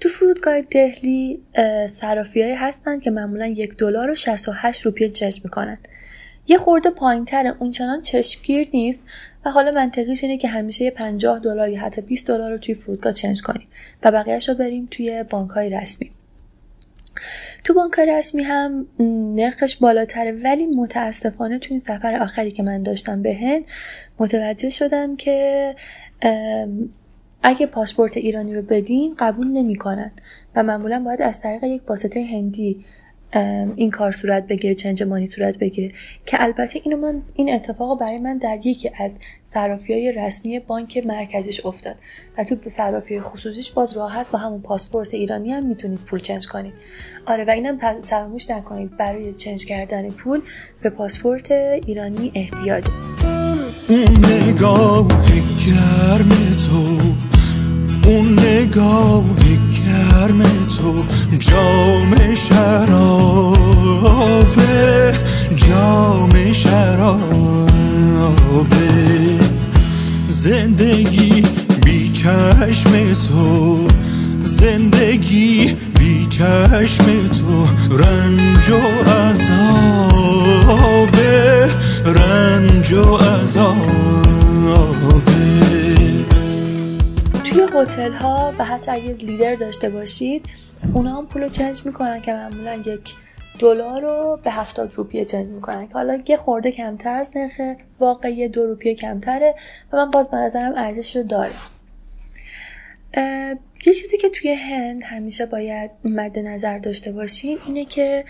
تو 0.00 0.08
فرودگاه 0.08 0.60
دهلی 0.60 1.42
صرافیهایی 1.90 2.54
هستن 2.54 3.00
که 3.00 3.10
معمولا 3.10 3.46
یک 3.46 3.76
دلار 3.76 4.10
و 4.10 4.14
68 4.14 4.82
روپیه 4.82 5.08
چشم 5.08 5.40
می‌کنن. 5.44 5.78
یه 6.48 6.58
خورده 6.58 6.90
پایین 6.90 7.24
تره 7.24 7.54
اونچنان 7.58 8.02
چشمگیر 8.02 8.68
نیست. 8.74 9.04
و 9.44 9.50
حالا 9.50 9.70
منطقیش 9.70 10.24
اینه 10.24 10.38
که 10.38 10.48
همیشه 10.48 10.84
یه 10.84 10.90
50 10.90 11.38
دلار 11.38 11.68
یا 11.68 11.80
حتی 11.80 12.00
20 12.00 12.28
دلار 12.28 12.50
رو 12.50 12.58
توی 12.58 12.74
فرودگاه 12.74 13.12
چنج 13.12 13.42
کنیم 13.42 13.68
و 14.02 14.10
بقیهش 14.10 14.48
رو 14.48 14.54
بریم 14.54 14.88
توی 14.90 15.24
بانک 15.30 15.50
های 15.50 15.70
رسمی. 15.70 16.10
تو 17.64 17.74
بانک 17.74 17.98
رسمی 17.98 18.42
هم 18.42 18.86
نرخش 19.34 19.76
بالاتره 19.76 20.32
ولی 20.32 20.66
متاسفانه 20.66 21.58
تو 21.58 21.68
این 21.70 21.80
سفر 21.80 22.22
آخری 22.22 22.50
که 22.50 22.62
من 22.62 22.82
داشتم 22.82 23.22
به 23.22 23.34
هند 23.34 23.64
متوجه 24.18 24.70
شدم 24.70 25.16
که 25.16 25.76
اگه 27.42 27.66
پاسپورت 27.66 28.16
ایرانی 28.16 28.54
رو 28.54 28.62
بدین 28.62 29.14
قبول 29.18 29.46
نمی‌کنن. 29.48 30.12
و 30.54 30.62
معمولا 30.62 31.02
باید 31.04 31.22
از 31.22 31.40
طریق 31.40 31.64
یک 31.64 31.90
واسطه 31.90 32.24
هندی 32.24 32.84
این 33.76 33.90
کار 33.90 34.12
صورت 34.12 34.46
بگیره 34.46 34.74
چنج 34.74 35.02
مانی 35.02 35.26
صورت 35.26 35.58
بگیره. 35.58 35.92
که 36.26 36.42
البته 36.42 36.80
اینو 36.84 36.96
من 36.96 37.22
این 37.34 37.54
اتفاق 37.54 38.00
برای 38.00 38.18
من 38.18 38.38
در 38.38 38.58
یکی 38.64 38.90
از 38.98 39.10
صرافی 39.44 39.92
های 39.92 40.12
رسمی 40.12 40.58
بانک 40.58 41.02
مرکزیش 41.06 41.66
افتاد. 41.66 41.96
و 42.38 42.44
تو 42.44 42.56
صرافی 42.70 43.20
خصوصیش 43.20 43.70
باز 43.70 43.96
راحت 43.96 44.30
با 44.30 44.38
همون 44.38 44.62
پاسپورت 44.62 45.14
ایرانی 45.14 45.52
هم 45.52 45.66
می‌تونید 45.66 45.98
پول 45.98 46.20
چنج 46.20 46.46
کنید. 46.46 46.72
آره 47.26 47.44
و 47.44 47.50
اینم 47.50 48.00
فراموش 48.00 48.50
نکنید 48.50 48.96
برای 48.96 49.32
چنج 49.32 49.64
کردن 49.64 50.10
پول 50.10 50.42
به 50.82 50.90
پاسپورت 50.90 51.50
ایرانی 51.50 52.32
احتیاج. 52.34 52.84
اون 53.88 54.24
نگاه 54.24 55.08
گرم 55.66 56.28
تو 56.68 56.98
اون 58.08 58.38
نگاه 58.38 59.24
گرم 59.46 60.42
تو 60.78 61.04
جام 61.38 62.34
شرابه 62.34 63.11
جام 65.72 66.52
شرابه 66.52 67.22
زندگی 70.28 71.42
بی 71.84 72.12
چشم 72.12 73.14
تو 73.28 73.88
زندگی 74.42 75.76
بی 75.98 76.26
چشم 76.26 77.28
تو 77.28 77.66
رنج 77.90 78.70
و 78.70 78.80
عذابه 79.10 80.50
رنج 82.04 82.92
و 82.92 83.16
عذابه 83.16 83.82
توی 87.44 87.60
هتل 87.74 88.12
ها 88.12 88.52
و 88.58 88.64
حتی 88.64 88.90
اگه 88.90 89.12
لیدر 89.14 89.54
داشته 89.54 89.90
باشید 89.90 90.46
اونا 90.94 91.16
هم 91.18 91.26
پول 91.26 91.48
چنج 91.48 91.86
می‌کنن 91.86 92.20
که 92.20 92.32
معمولا 92.32 92.74
یک 92.74 93.14
دلار 93.62 94.02
رو 94.02 94.40
به 94.44 94.50
هفتاد 94.50 94.94
روپیه 94.94 95.24
چنج 95.24 95.46
می‌کنن 95.46 95.86
که 95.88 95.94
حالا 95.94 96.22
یه 96.28 96.36
خورده 96.36 96.72
کمتر 96.72 97.14
از 97.14 97.36
نرخ 97.36 97.76
واقعی 98.00 98.48
دو 98.48 98.66
روپیه 98.66 98.94
کمتره 98.94 99.54
و 99.92 99.96
من 99.96 100.10
باز 100.10 100.30
به 100.30 100.36
نظرم 100.36 100.72
ارزش 100.76 101.16
رو 101.16 101.22
داره. 101.22 101.52
یه 103.86 103.92
چیزی 103.92 104.16
که 104.16 104.28
توی 104.28 104.52
هند 104.52 105.02
همیشه 105.04 105.46
باید 105.46 105.90
مد 106.04 106.38
نظر 106.38 106.78
داشته 106.78 107.12
باشین 107.12 107.58
اینه 107.66 107.84
که 107.84 108.24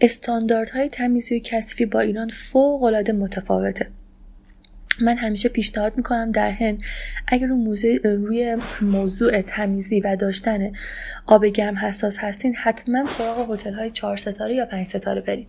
استانداردهای 0.00 0.88
تمیزی 0.88 1.36
و 1.36 1.40
کثیفی 1.44 1.86
با 1.86 2.00
ایران 2.00 2.28
فوق 2.28 2.82
العاده 2.82 3.12
متفاوته. 3.12 3.86
من 5.00 5.16
همیشه 5.16 5.48
پیشنهاد 5.48 5.96
می‌کنم 5.96 6.32
در 6.32 6.50
هند 6.50 6.82
اگر 7.26 7.46
رو 7.46 7.56
موضوع 7.56 8.00
روی 8.04 8.56
موضوع 8.82 9.40
تمیزی 9.40 10.00
و 10.00 10.16
داشتن 10.16 10.72
آب 11.26 11.46
گرم 11.46 11.78
حساس 11.78 12.18
هستین 12.18 12.54
حتما 12.56 13.06
سراغ 13.06 13.52
هتل 13.52 13.74
های 13.74 13.90
چهار 13.90 14.16
ستاره 14.16 14.54
یا 14.54 14.66
پنج 14.66 14.86
ستاره 14.86 15.20
برید 15.20 15.48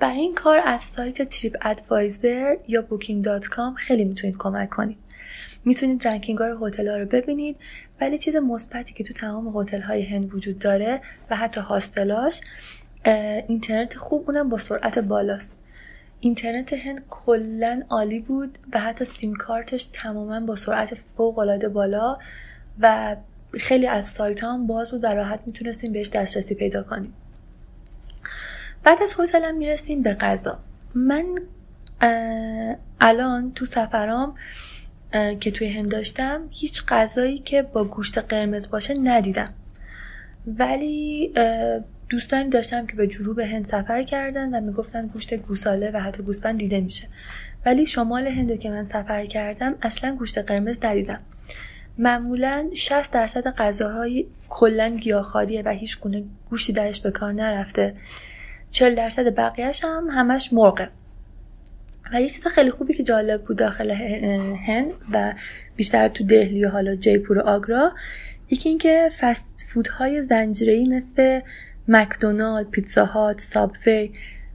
برای 0.00 0.20
این 0.20 0.34
کار 0.34 0.62
از 0.64 0.80
سایت 0.80 1.22
TripAdvisor 1.22 2.56
یا 2.68 2.82
Booking.com 2.82 3.74
خیلی 3.74 4.04
می‌تونید 4.04 4.36
کمک 4.38 4.70
کنید. 4.70 4.98
می‌تونید 5.64 6.08
ranking 6.08 6.38
های 6.38 6.54
هتل 6.62 6.88
ها 6.88 6.96
رو 6.96 7.06
ببینید 7.06 7.56
ولی 8.00 8.18
چیز 8.18 8.36
مثبتی 8.36 8.94
که 8.94 9.04
تو 9.04 9.14
تمام 9.14 9.60
هتل 9.60 9.80
های 9.80 10.02
هند 10.02 10.34
وجود 10.34 10.58
داره 10.58 11.00
و 11.30 11.36
حتی 11.36 11.60
hostel 11.60 12.20
اش 12.20 12.40
اینترنت 13.48 13.94
خوب 13.96 14.30
اونم 14.30 14.48
با 14.48 14.58
سرعت 14.58 14.98
بالاست. 14.98 15.50
اینترنت 16.20 16.72
هند 16.72 17.02
کلا 17.10 17.82
عالی 17.90 18.20
بود 18.20 18.58
و 18.72 18.80
حتی 18.80 19.04
سیم 19.04 19.34
کارتش 19.34 19.84
تماما 19.92 20.40
با 20.40 20.56
سرعت 20.56 20.94
فوق 20.94 21.38
العاده 21.38 21.68
بالا 21.68 22.18
و 22.80 23.16
خیلی 23.52 23.86
از 23.86 24.06
سایت 24.06 24.44
هم 24.44 24.66
باز 24.66 24.90
بود 24.90 25.04
و 25.04 25.06
راحت 25.06 25.40
می‌تونستیم 25.46 25.92
بهش 25.92 26.10
دسترسی 26.10 26.54
پیدا 26.54 26.82
کنیم. 26.82 27.14
بعد 28.84 29.02
از 29.02 29.14
هتلم 29.18 29.56
می‌رسیم 29.56 30.02
به 30.02 30.14
غذا. 30.14 30.58
من 30.94 31.26
الان 33.00 33.52
تو 33.52 33.64
سفرام 33.64 34.34
که 35.40 35.50
توی 35.50 35.68
هند 35.68 35.90
داشتم 35.90 36.48
هیچ 36.50 36.86
غذایی 36.88 37.38
که 37.38 37.62
با 37.62 37.84
گوشت 37.84 38.18
قرمز 38.18 38.70
باشه 38.70 38.94
ندیدم. 38.94 39.54
ولی 40.46 41.32
دوستانی 42.10 42.50
داشتم 42.50 42.86
که 42.86 42.96
به 42.96 43.06
جنوب 43.06 43.38
هند 43.38 43.64
سفر 43.64 44.02
کردن 44.02 44.54
و 44.54 44.60
می‌گفتن 44.60 45.06
گوشت 45.06 45.34
گوساله 45.34 45.90
و 45.94 46.00
حتی 46.00 46.22
گوسفند 46.22 46.58
دیده 46.58 46.80
میشه. 46.80 47.08
ولی 47.66 47.86
شمال 47.86 48.26
هند 48.26 48.58
که 48.58 48.70
من 48.70 48.84
سفر 48.84 49.26
کردم 49.26 49.74
اصلا 49.82 50.16
گوشت 50.16 50.38
قرمز 50.38 50.78
ندیدم. 50.84 51.20
معمولا 51.98 52.70
60 52.74 53.12
درصد 53.12 53.48
غذاهای 53.48 54.26
کلا 54.48 54.88
گیاهخواریه 54.88 55.62
و 55.62 55.68
هیچ 55.68 56.00
گونه 56.00 56.24
گوشتی 56.50 56.72
درش 56.72 57.00
به 57.00 57.10
کار 57.10 57.32
نرفته. 57.32 57.94
40 58.70 58.94
درصد 58.94 59.34
بقیهش 59.34 59.84
هم 59.84 60.08
همش 60.10 60.52
مرغه. 60.52 60.88
و 62.12 62.20
یه 62.20 62.28
چیز 62.28 62.46
خیلی 62.46 62.70
خوبی 62.70 62.94
که 62.94 63.02
جالب 63.02 63.42
بود 63.44 63.58
داخل 63.58 63.90
هند 64.66 64.92
و 65.12 65.34
بیشتر 65.76 66.08
تو 66.08 66.24
دهلی 66.24 66.64
و 66.64 66.68
حالا 66.68 66.96
جیپور 66.96 67.38
و 67.38 67.40
آگرا 67.40 67.92
یکی 68.50 68.68
اینکه 68.68 69.08
فست 69.20 69.66
فودهای 69.68 70.22
زنجیره‌ای 70.22 70.88
مثل 70.88 71.40
مکدونالد، 71.88 72.70
پیتزا 72.70 73.04
هات، 73.04 73.40
سابوی 73.40 74.12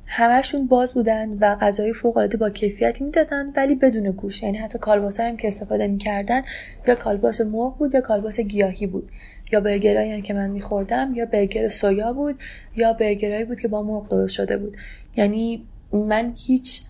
همشون 0.07 0.67
باز 0.67 0.93
بودن 0.93 1.29
و 1.29 1.55
غذای 1.55 1.93
فوق 1.93 2.35
با 2.35 2.49
کیفیتی 2.49 3.03
می‌دادن 3.03 3.53
ولی 3.55 3.75
بدون 3.75 4.11
گوش 4.11 4.43
یعنی 4.43 4.57
حتی 4.57 4.79
کالباس 4.79 5.19
هم 5.19 5.37
که 5.37 5.47
استفاده 5.47 5.87
می‌کردن 5.87 6.41
یا 6.87 6.95
کالباس 6.95 7.41
مرغ 7.41 7.77
بود 7.77 7.93
یا 7.93 8.01
کالباس 8.01 8.39
گیاهی 8.39 8.87
بود 8.87 9.11
یا 9.51 9.59
برگرایی 9.59 10.11
هم 10.11 10.21
که 10.21 10.33
من 10.33 10.49
میخوردم 10.49 11.11
یا 11.15 11.25
برگر 11.25 11.67
سویا 11.67 12.13
بود 12.13 12.39
یا 12.75 12.93
برگرایی 12.93 13.45
بود 13.45 13.59
که 13.59 13.67
با 13.67 13.83
مرغ 13.83 14.09
درست 14.09 14.33
شده 14.33 14.57
بود. 14.57 14.77
یعنی 15.15 15.67
من 15.93 16.33
هیچ 16.47 16.81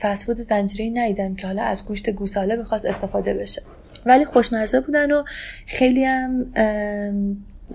فسفود 0.00 0.36
زنجیری 0.36 0.90
ندیدم 0.90 1.34
که 1.34 1.46
حالا 1.46 1.62
از 1.62 1.84
گوشت 1.84 2.10
گوساله 2.10 2.56
بخواست 2.56 2.86
استفاده 2.86 3.34
بشه. 3.34 3.62
ولی 4.06 4.24
خوشمزه 4.24 4.80
بودن 4.80 5.10
و 5.10 5.24
خیلی 5.66 6.04
هم 6.04 6.52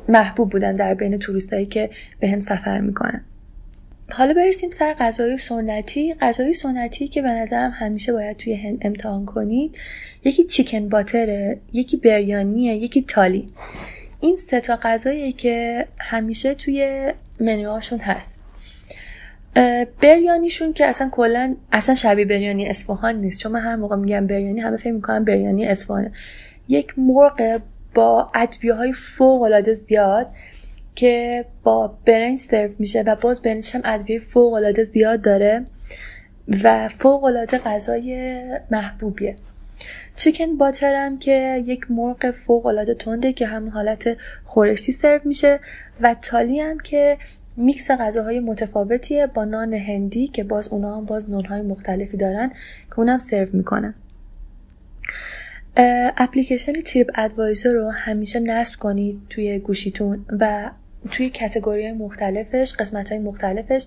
محبوب 0.10 0.50
بودن 0.50 0.76
در 0.76 0.94
بین 0.94 1.20
توریستایی 1.20 1.66
که 1.66 1.90
به 2.20 2.30
هند 2.30 2.42
سفر 2.42 2.80
می‌کنن. 2.80 3.24
حالا 4.12 4.34
برسیم 4.34 4.70
سر 4.70 4.94
غذای 4.94 5.38
سنتی. 5.38 6.14
غذای 6.14 6.54
سنتی 6.54 7.08
که 7.08 7.22
به 7.22 7.30
نظرم 7.30 7.72
همیشه 7.76 8.14
باید 8.14 8.38
توی 8.38 8.54
هند 8.54 8.78
امتحان 8.82 9.26
کنید 9.26 9.78
یکی 10.24 10.44
چیکن 10.44 10.90
باتره 10.90 11.60
یکی 11.74 11.98
بریانیه 11.98 12.76
یکی 12.76 13.02
تالی. 13.02 13.46
این 14.20 14.36
سه 14.36 14.60
تا 14.60 14.80
غذاییه 14.82 15.32
که 15.32 15.88
همیشه 16.00 16.54
توی 16.54 17.12
منوهاشون 17.40 18.00
هست. 18.00 18.40
بریانیشون 20.02 20.74
که 20.74 20.86
اصلا 20.86 21.10
کلا 21.12 21.56
اصلا 21.72 21.96
شبیه 21.96 22.26
بریانی 22.26 22.66
اصفهان 22.66 23.16
نیست. 23.16 23.40
چون 23.40 23.52
من 23.52 23.62
هر 23.62 23.76
موقع 23.76 23.96
میگم 23.96 24.28
بریانی 24.28 24.60
همه 24.60 24.78
فکر 24.78 24.92
می‌کنم 24.92 25.26
بریانی 25.26 25.66
اصفهانه. 25.66 26.12
یک 26.68 27.00
مرغ 27.00 27.62
با 27.98 28.30
ادویه 28.34 28.74
های 28.74 28.94
فوق 28.94 29.42
العاده 29.42 29.74
زیاد 29.74 30.28
که 30.96 31.46
با 31.64 31.98
برنج 32.06 32.40
سرو 32.40 32.72
میشه 32.80 33.02
و 33.02 33.16
باز 33.16 33.42
برنج 33.42 33.72
هم 33.74 33.82
ادویه 33.86 34.20
فوق 34.20 34.54
العاده 34.54 34.84
زیاد 34.84 35.22
داره 35.22 35.66
و 36.64 36.88
فوق 36.88 37.24
العاده 37.24 37.58
غذای 37.58 38.44
محبوبیه. 38.72 39.36
چیکن 40.16 40.58
باترم 40.58 41.20
که 41.20 41.64
یک 41.66 41.92
مرغ 41.92 42.32
فوق 42.32 42.66
العاده 42.66 42.94
تنده 42.94 43.34
که 43.34 43.48
همون 43.48 43.70
حالت 43.70 44.18
خورشتی 44.46 44.92
سرو 44.92 45.20
میشه 45.26 45.60
و 46.02 46.14
تالی 46.14 46.60
هم 46.60 46.80
که 46.80 47.18
میکس 47.56 47.92
غذاهای 47.92 48.40
متفاوتیه 48.40 49.28
با 49.28 49.46
نان 49.46 49.74
هندی 49.74 50.28
که 50.28 50.44
باز 50.44 50.68
اونا 50.68 50.98
هم 50.98 51.06
باز 51.06 51.30
نونهای 51.30 51.62
مختلفی 51.62 52.18
دارن 52.18 52.52
که 52.90 53.00
اونم 53.00 53.18
سرو 53.18 53.48
می‌کنن. 53.54 53.94
اپلیکیشن 56.18 56.74
TripAdvisor 56.74 57.74
رو 57.74 57.90
همیشه 57.90 58.40
نصب 58.40 58.80
کنید 58.80 59.22
توی 59.30 59.60
گوشیتون 59.60 60.26
و 60.40 60.72
توی 61.12 61.30
category 61.30 61.84
های 61.84 61.92
مختلفش 61.92 62.74
قسمت 62.80 63.12
های 63.12 63.20
مختلفش. 63.20 63.86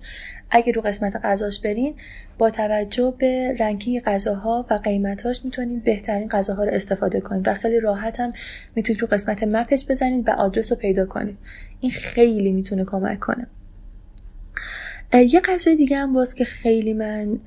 اگه 0.51 0.71
رو 0.71 0.81
قسمت 0.81 1.15
غذاش 1.15 1.59
برین 1.59 1.95
با 2.37 2.49
توجه 2.49 3.13
به 3.19 3.55
ranking 3.59 4.01
غذاها 4.01 4.65
و 4.69 4.73
قیمتاش 4.73 5.45
می‌تونید 5.45 5.83
بهترین 5.83 6.27
غذاها 6.27 6.63
رو 6.63 6.71
استفاده 6.73 7.21
کنید 7.21 7.47
و 7.47 7.53
خیلی 7.53 7.79
راحت 7.79 8.19
هم 8.19 8.33
می‌تونید 8.75 9.01
رو 9.01 9.07
قسمت 9.07 9.43
map 9.43 9.68
ش 9.68 9.85
بزنید 9.89 10.29
و 10.29 10.31
آدرس 10.31 10.71
رو 10.71 10.77
پیدا 10.77 11.05
کنید. 11.05 11.37
این 11.81 11.91
خیلی 11.91 12.51
می‌تونه 12.51 12.85
کمک 12.85 13.19
کنه. 13.19 13.47
یه 15.13 15.39
غذای 15.39 15.75
دیگه 15.75 15.97
هم 15.97 16.13
باز 16.13 16.35
که 16.35 16.45
خیلی 16.45 16.93
من 16.93 17.39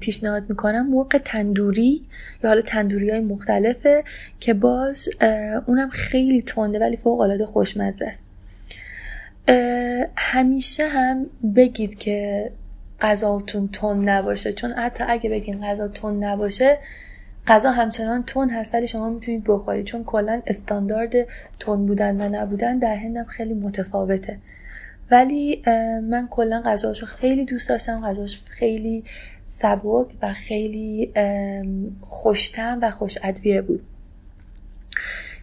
پیشنهاد 0.00 0.50
می‌کنم 0.50 0.90
مرغ 0.90 1.18
تندوری 1.24 2.02
یا 2.44 2.50
حالا 2.50 2.60
تندوری 2.60 3.10
های 3.10 3.20
مختلفه 3.20 4.04
که 4.40 4.54
باز 4.54 5.08
اونم 5.66 5.88
خیلی 5.88 6.42
تنده 6.42 6.78
ولی 6.78 6.96
فوق 6.96 7.20
العاده 7.20 7.46
خوشمزه 7.46 8.04
است. 8.04 8.22
همیشه 10.16 10.88
هم 10.88 11.26
بگید 11.56 11.98
که 11.98 12.50
غذاتون 13.00 13.68
تون 13.68 14.08
نباشه 14.08 14.52
چون 14.52 14.72
حتی 14.72 15.04
اگه 15.08 15.30
بگین 15.30 15.60
غذا 15.60 15.88
تون 15.88 16.24
نباشه 16.24 16.78
غذا 17.46 17.70
همچنان 17.70 18.24
تون 18.24 18.50
هست 18.50 18.74
ولی 18.74 18.86
شما 18.86 19.10
می‌تونید 19.10 19.44
بخورید 19.46 19.86
چون 19.86 20.04
کلا 20.04 20.42
استاندارد 20.46 21.14
تون 21.58 21.86
بودن 21.86 22.20
و 22.20 22.40
نبودن 22.40 22.78
در 22.78 22.96
هندم 22.96 23.24
خیلی 23.24 23.54
متفاوته. 23.54 24.38
ولی 25.10 25.62
من 26.02 26.28
کلا 26.30 26.62
غذاشو 26.64 27.06
خیلی 27.06 27.44
دوست 27.44 27.68
داشتم 27.68 28.00
غذاش 28.06 28.40
خیلی 28.50 29.04
سبک 29.46 30.06
و 30.22 30.32
خیلی 30.32 31.12
خوشتم 32.00 32.78
و 32.82 32.90
خوش 32.90 33.18
ادویه 33.22 33.62
بود. 33.62 33.82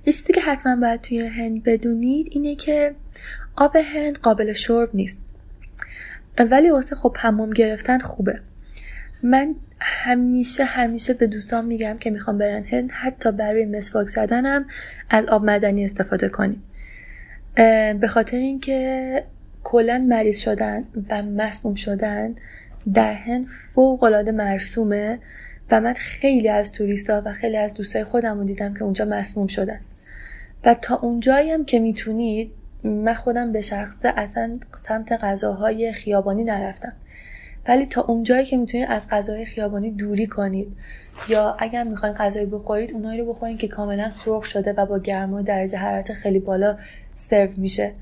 یه 0.05 0.13
چیزی 0.13 0.33
که 0.33 0.41
حتما 0.41 0.75
باید 0.75 1.01
توی 1.01 1.27
هند 1.27 1.63
بدونید 1.63 2.27
اینه 2.31 2.55
که 2.55 2.95
آب 3.55 3.75
هند 3.75 4.19
قابل 4.19 4.53
شرب 4.53 4.89
نیست. 4.93 5.19
ولی 6.39 6.69
واسه 6.69 6.95
خب 6.95 7.17
حمام 7.19 7.49
گرفتن 7.49 7.99
خوبه. 7.99 8.39
من 9.23 9.55
همیشه 9.79 10.63
همیشه 10.63 11.13
به 11.13 11.27
دوستان 11.27 11.65
میگم 11.65 11.97
که 11.97 12.09
می‌خوام 12.09 12.37
برن 12.37 12.63
هند 12.63 12.91
حتی 12.91 13.31
برای 13.31 13.65
مسواک 13.65 14.07
زدنم 14.07 14.65
از 15.09 15.25
آب 15.25 15.45
مدنی 15.45 15.85
استفاده 15.85 16.29
کنیم 16.29 16.63
به 17.99 18.07
خاطر 18.09 18.37
اینکه 18.37 19.23
کلا 19.69 20.05
مریض 20.09 20.39
شدن 20.39 20.83
و 21.09 21.21
مسموم 21.21 21.75
شدن 21.75 22.35
در 22.93 23.13
هند 23.13 23.45
فوق 23.45 24.03
العاده 24.03 24.31
مرسومه 24.31 25.19
و 25.71 25.81
من 25.81 25.93
خیلی 25.93 26.49
از 26.49 26.71
توریستا 26.71 27.21
و 27.25 27.33
خیلی 27.33 27.57
از 27.57 27.73
دوستای 27.73 28.03
خودم 28.03 28.37
رو 28.37 28.43
دیدم 28.43 28.73
که 28.73 28.83
اونجا 28.83 29.05
مسموم 29.05 29.47
شدن. 29.47 29.79
و 30.65 30.73
تا 30.73 30.95
اونجایی 30.95 31.51
هم 31.51 31.65
که 31.65 31.79
می‌تونید 31.79 32.51
من 32.83 33.13
خودم 33.13 33.51
به 33.51 33.61
شخصه 33.61 34.13
اصلا 34.17 34.59
سمت 34.87 35.11
غذاهای 35.11 35.93
خیابانی 35.93 36.43
نرفتم. 36.43 36.93
ولی 37.67 37.85
تا 37.85 38.01
اونجایی 38.01 38.45
که 38.45 38.57
می‌تونید 38.57 38.87
از 38.89 39.09
غذاهای 39.09 39.45
خیابانی 39.45 39.91
دوری 39.91 40.27
کنید 40.27 40.67
یا 41.29 41.55
اگر 41.59 41.83
می‌خواین 41.83 42.15
غذایی 42.15 42.45
بخورید 42.45 42.93
اونایی 42.93 43.19
رو 43.21 43.25
بخورید 43.25 43.57
که 43.57 43.67
کاملا 43.67 44.09
سرخ 44.09 44.45
شده 44.45 44.73
و 44.73 44.85
با 44.85 44.99
گرما 44.99 45.41
درجه 45.41 45.77
حرارت 45.77 46.13
خیلی 46.13 46.39
بالا 46.39 46.77
سرو 47.15 47.51
میشه. 47.57 47.93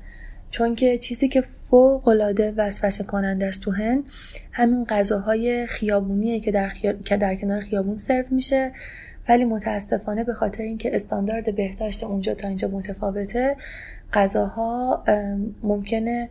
چون 0.56 0.74
که 0.74 0.98
چیزی 0.98 1.28
که 1.28 1.40
فوق 1.40 2.08
العاده 2.08 2.54
وسوسه 2.56 3.04
کننده 3.04 3.46
است 3.46 3.60
تو 3.60 3.70
هند 3.70 4.04
همین 4.52 4.84
غذاهای 4.84 5.66
خیابونیه 5.66 6.40
که 6.40 6.52
در, 6.52 6.68
که 7.04 7.16
در 7.16 7.34
کنار 7.34 7.60
خیابون 7.60 7.96
سرو 7.96 8.24
میشه. 8.30 8.72
ولی 9.28 9.44
متاسفانه 9.44 10.24
به 10.24 10.34
خاطر 10.34 10.62
اینکه 10.62 10.94
استاندارد 10.94 11.54
بهداشت 11.54 12.04
اونجا 12.04 12.34
تا 12.34 12.48
اینجا 12.48 12.68
متفاوته 12.68 13.56
غذاها 14.12 15.04
ممکنه 15.62 16.28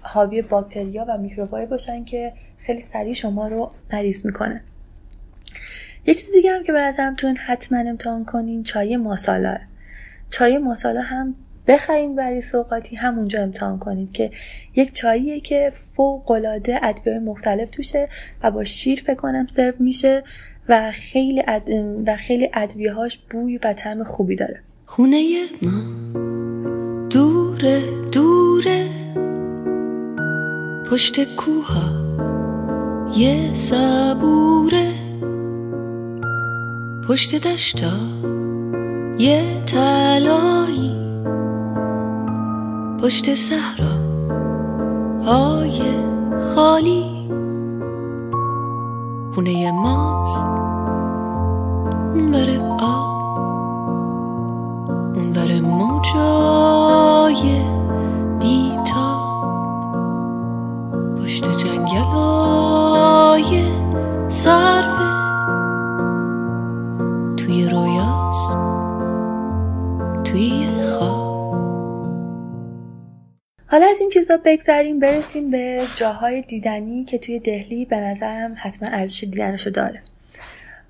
حاوی 0.00 0.42
باکتریا 0.42 1.04
و 1.08 1.18
میکروبایی 1.18 1.66
باشن 1.66 2.04
که 2.04 2.32
خیلی 2.58 2.80
سریع 2.80 3.14
شما 3.14 3.48
رو 3.48 3.70
مریض 3.92 4.26
می‌کنه. 4.26 4.60
یه 6.06 6.14
چیز 6.14 6.32
دیگه 6.32 6.52
هم 6.52 6.62
که 6.62 6.72
به 6.72 6.92
تو 7.16 7.34
حتما 7.46 7.78
امتحان 7.78 8.24
کنین 8.24 8.62
چای 8.62 8.96
ماسالا. 8.96 9.58
چای 10.30 10.58
ماسالا 10.58 11.00
هم 11.00 11.34
بخرین 11.66 12.16
برای 12.16 12.40
سوقاتی 12.40 12.96
همونجا 12.96 13.42
امتحان 13.42 13.78
کنید 13.78 14.12
که 14.12 14.30
یک 14.76 14.92
چاییه 14.92 15.40
که 15.40 15.70
فوق 15.72 16.30
العاده 16.30 16.78
ادویه 16.82 17.18
مختلف 17.18 17.70
توشه 17.70 18.08
و 18.42 18.50
با 18.50 18.64
شیر 18.64 19.00
فکر 19.00 19.14
کنم 19.14 19.46
سرو 19.46 19.74
میشه 19.78 20.22
و 20.68 20.90
خیلی 20.92 21.42
اد... 21.46 21.62
و 22.06 22.16
خیلی 22.16 22.50
ادویه 22.54 22.92
هاش 22.92 23.18
بوی 23.30 23.58
و 23.64 23.72
طعم 23.72 24.04
خوبی 24.04 24.36
داره. 24.36 24.60
خونه 24.86 25.22
ما. 25.62 25.80
دوره 27.10 27.82
دوره. 28.12 28.88
پشت 30.90 31.36
کوها. 31.36 32.02
یه 33.16 33.54
صبوره. 33.54 34.92
پشت 37.08 37.34
دشتا. 37.34 37.92
یه 39.18 39.62
تلایی 39.66 41.01
پشت 43.02 43.34
صحرا 43.34 43.94
های 45.24 45.82
خالی. 46.54 47.28
خونه 49.34 49.72
ماست. 49.72 50.46
اون 52.14 52.30
بره 52.30 52.58
آب. 52.80 53.22
اون 55.16 55.32
بره 55.32 55.60
موجای 55.60 57.42
بیتا. 58.40 59.22
پشت 61.22 61.58
جنگل 61.58 61.98
های 61.98 63.64
صرفه 64.28 64.81
حالا 73.72 73.86
از 73.86 74.00
این 74.00 74.10
چیزا 74.10 74.36
بگذریم 74.44 74.98
برسیم 74.98 75.50
به 75.50 75.82
جاهای 75.96 76.42
دیدنی 76.42 77.04
که 77.04 77.18
توی 77.18 77.38
دهلی 77.38 77.84
به 77.84 78.00
نظرم 78.00 78.54
حتما 78.58 78.88
ارزش 78.88 79.24
دیدنشو 79.24 79.70
داره. 79.70 80.02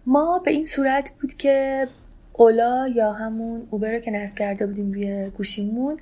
ما 0.06 0.38
به 0.44 0.50
این 0.50 0.64
صورت 0.64 1.10
بود 1.20 1.34
که 1.34 1.88
اولا 2.32 2.88
یا 2.94 3.12
همون 3.12 3.66
اوبر 3.70 3.92
رو 3.92 3.98
که 3.98 4.10
نصب 4.10 4.36
کرده 4.36 4.66
بودیم 4.66 4.92
روی 4.92 5.30
گوشیمون 5.30 5.96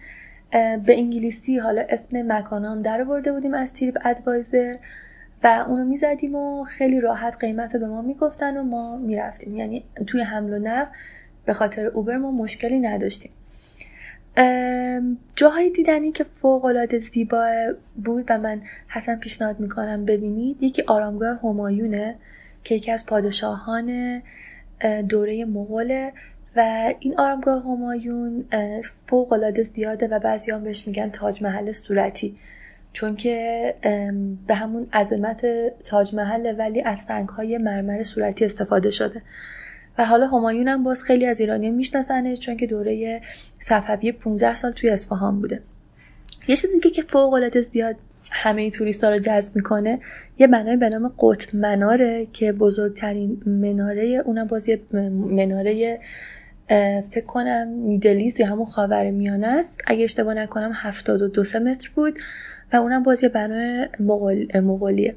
به 0.53 0.99
انگلیسی 0.99 1.59
حالا 1.59 1.85
اسم 1.89 2.33
مکانام 2.33 2.83
در 2.83 3.05
برده 3.05 3.33
بودیم 3.33 3.55
از 3.55 3.73
تریپ 3.73 3.99
ادوایزر 4.05 4.75
و 5.45 5.65
اونو 5.69 5.85
می‌زدیم 5.85 6.35
و 6.35 6.65
خیلی 6.65 7.01
راحت 7.01 7.37
قیمت 7.41 7.75
رو 7.75 7.81
به 7.81 7.87
ما 7.87 8.03
می‌گفتن 8.03 8.57
و 8.57 8.63
ما 8.63 8.97
می‌رفتیم. 8.97 9.57
یعنی 9.57 9.85
توی 10.07 10.21
حمل 10.21 10.53
و 10.53 10.59
نقل 10.59 10.91
به 11.45 11.53
خاطر 11.53 11.87
اوبر 11.87 12.17
ما 12.17 12.31
مشکلی 12.31 12.81
نداشتیم. 12.81 13.31
جاهای 15.37 15.71
دیدنی 15.71 16.13
که 16.13 16.25
فوق 16.25 16.65
العاده 16.65 16.99
زیبا 16.99 17.73
بود 18.05 18.25
و 18.29 18.39
من 18.39 18.63
حتما 18.87 19.17
پیشنهاد 19.17 19.61
می‌کنم 19.61 20.05
ببینید 20.05 20.63
یکی 20.63 20.83
آرامگاه 20.83 21.41
همایونه 21.43 22.17
که 22.65 22.75
یکی 22.75 22.91
از 22.91 23.07
پادشاهان 23.07 24.23
دوره 25.09 25.45
مغوله 25.45 26.13
و 26.57 26.93
این 26.99 27.19
آرامگاه 27.19 27.63
همایون 27.63 28.45
فوق 29.07 29.33
العاده 29.33 29.63
زیاده 29.63 30.09
و 30.09 30.19
بعضی 30.19 30.51
هم 30.51 30.65
بهش 30.65 30.87
میگن 30.87 31.11
تاج 31.11 31.43
محل 31.43 31.73
صورتی. 31.73 32.37
چون 32.93 33.17
که 33.17 33.75
به 34.47 34.55
همون 34.55 34.87
عظمت 34.93 35.47
تاج 35.85 36.15
محل 36.15 36.55
ولی 36.59 36.83
از 36.83 36.99
سنگ 36.99 37.29
های 37.29 37.59
مرمر 37.59 38.03
صورتی 38.03 38.45
استفاده 38.45 38.91
شده. 38.91 39.23
و 39.99 40.05
حالا 40.05 40.27
همایون 40.27 40.69
هم 40.69 40.85
باز 40.85 41.03
خیلی 41.03 41.27
از 41.27 41.41
ایرانی 41.41 41.71
میشناسنش 41.71 42.41
چون 42.41 42.57
که 42.57 42.67
دوره 42.67 43.21
صفوی 43.59 44.13
15 44.13 44.55
سال 44.55 44.73
توی 44.73 44.91
اصفهان 44.91 45.41
بوده. 45.41 45.63
یه 46.49 46.57
چیز 46.57 46.71
دیگه 46.73 46.91
که 46.91 47.03
فوق 47.03 47.33
العاده 47.33 47.63
زیاد 47.63 47.97
همه 48.33 48.71
توریستا 48.71 49.11
رو 49.11 49.19
جذب 49.19 49.57
می‌کنه 49.57 49.99
یه 50.39 50.47
بنای 50.47 50.77
به 50.77 50.89
نام 50.89 51.13
قطب 51.19 51.57
مناره 51.57 52.27
که 52.33 52.53
بزرگترین 52.53 53.43
مناره 53.47 54.23
اونم 54.25 54.47
باز 54.47 54.69
یه 54.69 54.81
مناره 55.31 56.01
فکر 57.11 57.25
کنم 57.27 57.69
میدلیز 57.69 58.41
یا 58.41 58.47
همون 58.47 58.67
خاور 58.67 59.11
میانه 59.11 59.47
است. 59.47 59.81
اگه 59.87 60.05
اشتباه 60.05 60.35
نکنم 60.35 60.71
72 60.75 61.43
متر 61.59 61.91
بود 61.95 62.19
و 62.73 62.77
اونم 62.77 63.03
باز 63.03 63.23
یه 63.23 63.29
بنای 63.29 63.89
مغولیه 64.55 65.15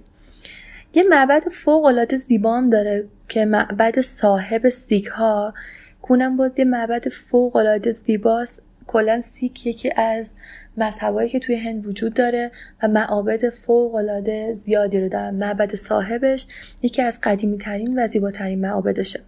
یه 0.93 1.03
معبد 1.03 1.43
فوق 1.51 1.85
العاده 1.85 2.17
زیبا 2.17 2.63
داره. 2.71 3.05
که 3.33 3.45
معبد 3.45 4.01
صاحب 4.01 4.69
سیک 4.69 5.05
ها 5.05 5.53
کونم 6.01 6.37
باز 6.37 6.51
یه 6.57 6.65
معبد 6.65 7.09
فوق 7.09 7.55
العاده 7.55 7.93
زیباست. 7.93 8.61
کلا 8.87 9.21
سیک 9.21 9.67
یکی 9.67 9.91
از 9.95 10.31
مذهبایی 10.77 11.29
که 11.29 11.39
توی 11.39 11.55
هند 11.55 11.85
وجود 11.85 12.13
داره 12.13 12.51
و 12.83 12.87
معابد 12.87 13.49
فوق 13.49 13.95
العاده 13.95 14.53
زیادی 14.53 14.99
رو 14.99 15.09
دارن. 15.09 15.35
معبد 15.35 15.75
صاحبش 15.75 16.47
یکی 16.81 17.01
از 17.01 17.19
قدیمی 17.23 17.57
ترین 17.57 18.03
و 18.03 18.07
زیباترین 18.07 18.61
معابدشه. 18.61 19.19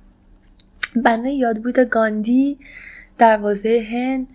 بنای 0.95 1.37
یادبود 1.37 1.79
گاندی 1.79 2.57
دروازه 3.17 3.85
هند 3.91 4.27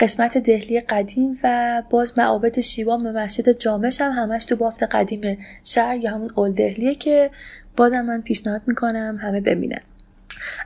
قسمت 0.00 0.38
دهلی 0.38 0.80
قدیم 0.80 1.38
و 1.44 1.82
باز 1.90 2.18
معابد 2.18 2.60
شیوا 2.60 2.96
و 2.96 2.98
مسجد 2.98 3.50
جامش 3.50 4.00
هم 4.00 4.12
همش 4.12 4.44
تو 4.44 4.56
بافت 4.56 4.82
قدیم 4.82 5.38
شهر 5.64 5.96
یا 5.96 6.10
همون 6.10 6.30
اول 6.36 6.52
دهلیه 6.52 6.94
که 6.94 7.30
بازم 7.76 8.00
من 8.00 8.20
پیشنهاد 8.20 8.62
می‌کنم 8.66 9.18
همه 9.22 9.40
ببینن. 9.40 9.80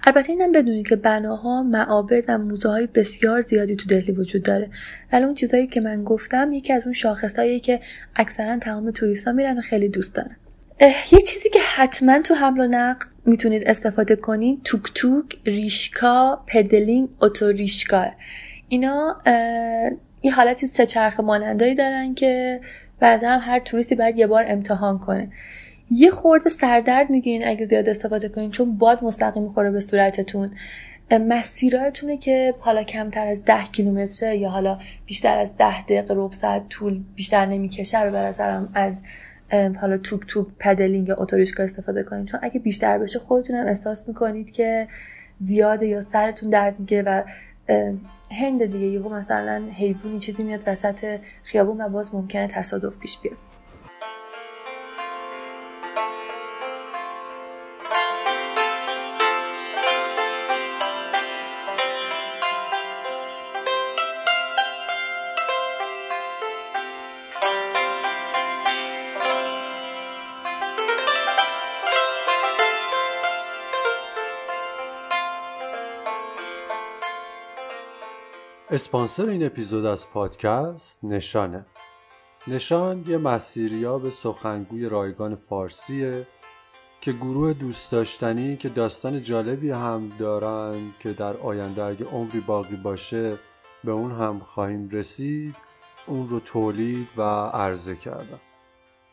البته 0.07 0.33
اینم 0.33 0.53
بدونید 0.53 0.89
که 0.89 0.97
بناها 0.97 1.63
معابد 1.63 2.25
و 2.29 2.39
موزه 2.39 2.69
های 2.69 2.87
بسیار 2.87 3.41
زیادی 3.41 3.77
تو 3.77 3.89
دهلی 3.89 4.13
وجود 4.13 4.43
داره. 4.43 4.71
ولی 5.13 5.25
اون 5.25 5.35
چیزهایی 5.35 5.67
که 5.67 5.81
من 5.81 6.05
گفتم 6.05 6.53
یکی 6.53 6.73
از 6.73 6.85
اون 6.85 6.93
شاخصهایی 6.93 7.61
که 7.61 7.81
اکثرا 8.17 8.59
تمام 8.59 8.91
توریستا 8.91 9.33
میرن 9.33 9.59
و 9.59 9.61
خیلی 9.61 9.89
دوست 9.89 10.15
دارن. 10.15 10.37
یک 11.13 11.27
چیزی 11.27 11.51
که 11.51 11.59
حتما 11.77 12.19
تو 12.19 12.35
حمل 12.35 12.61
و 12.61 12.67
نقل 12.67 13.07
می‌تونید 13.27 13.69
استفاده 13.69 14.17
کنین 14.17 14.61
توک 14.65 14.83
توک 14.95 15.39
ریشکا 15.47 16.45
پدلینگ 16.47 17.09
اتوریشکا. 17.21 18.07
اینا 18.69 19.17
این 20.21 20.33
حالتی 20.33 20.67
سه 20.67 20.87
چرخ 20.87 21.21
مانندایی 21.21 21.75
دارن 21.75 22.15
که 22.15 22.61
بعضا 23.01 23.29
هم 23.29 23.41
هر 23.43 23.61
توریستی 23.61 23.95
باید 23.95 24.19
یه 24.19 24.27
بار 24.27 24.45
امتحان 24.49 24.99
کنه. 24.99 25.33
یه 25.91 26.11
خورده 26.11 26.51
سردرد 26.51 27.11
می‌گیرین 27.11 27.49
اگه 27.49 27.67
زیاد 27.67 27.89
استفاده 27.89 28.29
کنین 28.29 28.51
چون 28.51 28.79
باد 28.79 29.05
مستقیم 29.05 29.43
می‌خوره 29.43 29.71
به 29.71 29.81
صورتتون. 29.81 30.51
مسیراتونه 31.11 32.17
که 32.17 32.55
حالا 32.59 32.83
کمتر 32.83 33.27
از 33.27 33.45
ده 33.45 33.65
کیلومتره 33.65 34.37
یا 34.37 34.49
حالا 34.49 34.79
بیشتر 35.07 35.39
از 35.39 35.57
ده 35.57 35.83
دقیقه 35.83 36.15
ربع 36.17 36.35
ساعت 36.35 36.69
طول 36.69 37.03
بیشتر 37.15 37.47
نمی‌کشه 37.47 38.03
رو 38.03 38.11
به 38.11 38.19
نظرم 38.19 38.69
از 38.75 39.03
حالا 39.81 39.99
توک 39.99 40.21
توک 40.29 40.47
پدلینگ 40.59 41.09
یا 41.09 41.17
اتوریشکا 41.17 41.63
استفاده 41.63 42.03
کنید 42.03 42.27
چون 42.27 42.41
اگه 42.43 42.61
بیشتر 42.61 42.99
بشه 42.99 43.19
خودتونم 43.19 43.67
احساس 43.67 44.09
می‌کنید 44.09 44.51
که 44.51 44.89
زیاده 45.41 45.87
یا 45.87 46.03
سرتون 46.03 46.51
درد 46.51 46.81
میگه 46.81 47.03
و 47.03 47.23
هند 48.31 48.65
دیگه 48.65 48.87
یهو 48.87 49.15
مثلا 49.15 49.63
حیوانی 49.73 50.19
چیزی 50.19 50.43
میاد 50.43 50.65
وسط 50.67 51.19
خیابون 51.43 51.81
و 51.81 51.89
باز 51.89 52.15
ممکنه 52.15 52.47
تصادف 52.47 52.99
پیش 52.99 53.19
بیاد. 53.19 53.37
اسپانسر 78.73 79.29
این 79.29 79.47
اپیزود 79.47 79.85
از 79.85 80.11
پادکست 80.11 80.99
نشانه. 81.03 81.67
نشان 82.47 83.05
یه 83.07 83.19
مسیریاب 83.19 84.11
سخنگوی 84.11 84.89
رایگان 84.89 85.35
فارسیه 85.35 86.27
که 87.01 87.13
گروه 87.13 87.53
دوست 87.53 87.93
داشتنی 87.93 88.57
که 88.57 88.69
داستان 88.69 89.23
جالبی 89.23 89.71
هم 89.71 90.13
دارن 90.19 90.91
که 91.01 91.13
در 91.13 91.37
آینده 91.37 91.85
اگه 91.85 92.05
عمری 92.05 92.41
باقی 92.41 92.77
باشه 92.77 93.39
به 93.85 93.93
اون 93.93 94.13
هم 94.13 94.39
خواهیم 94.39 94.89
رسید 94.89 95.57
اون 96.07 96.29
رو 96.29 96.41
تولید 96.41 97.09
و 97.17 97.23
عرضه 97.47 97.97
کردن 97.97 98.41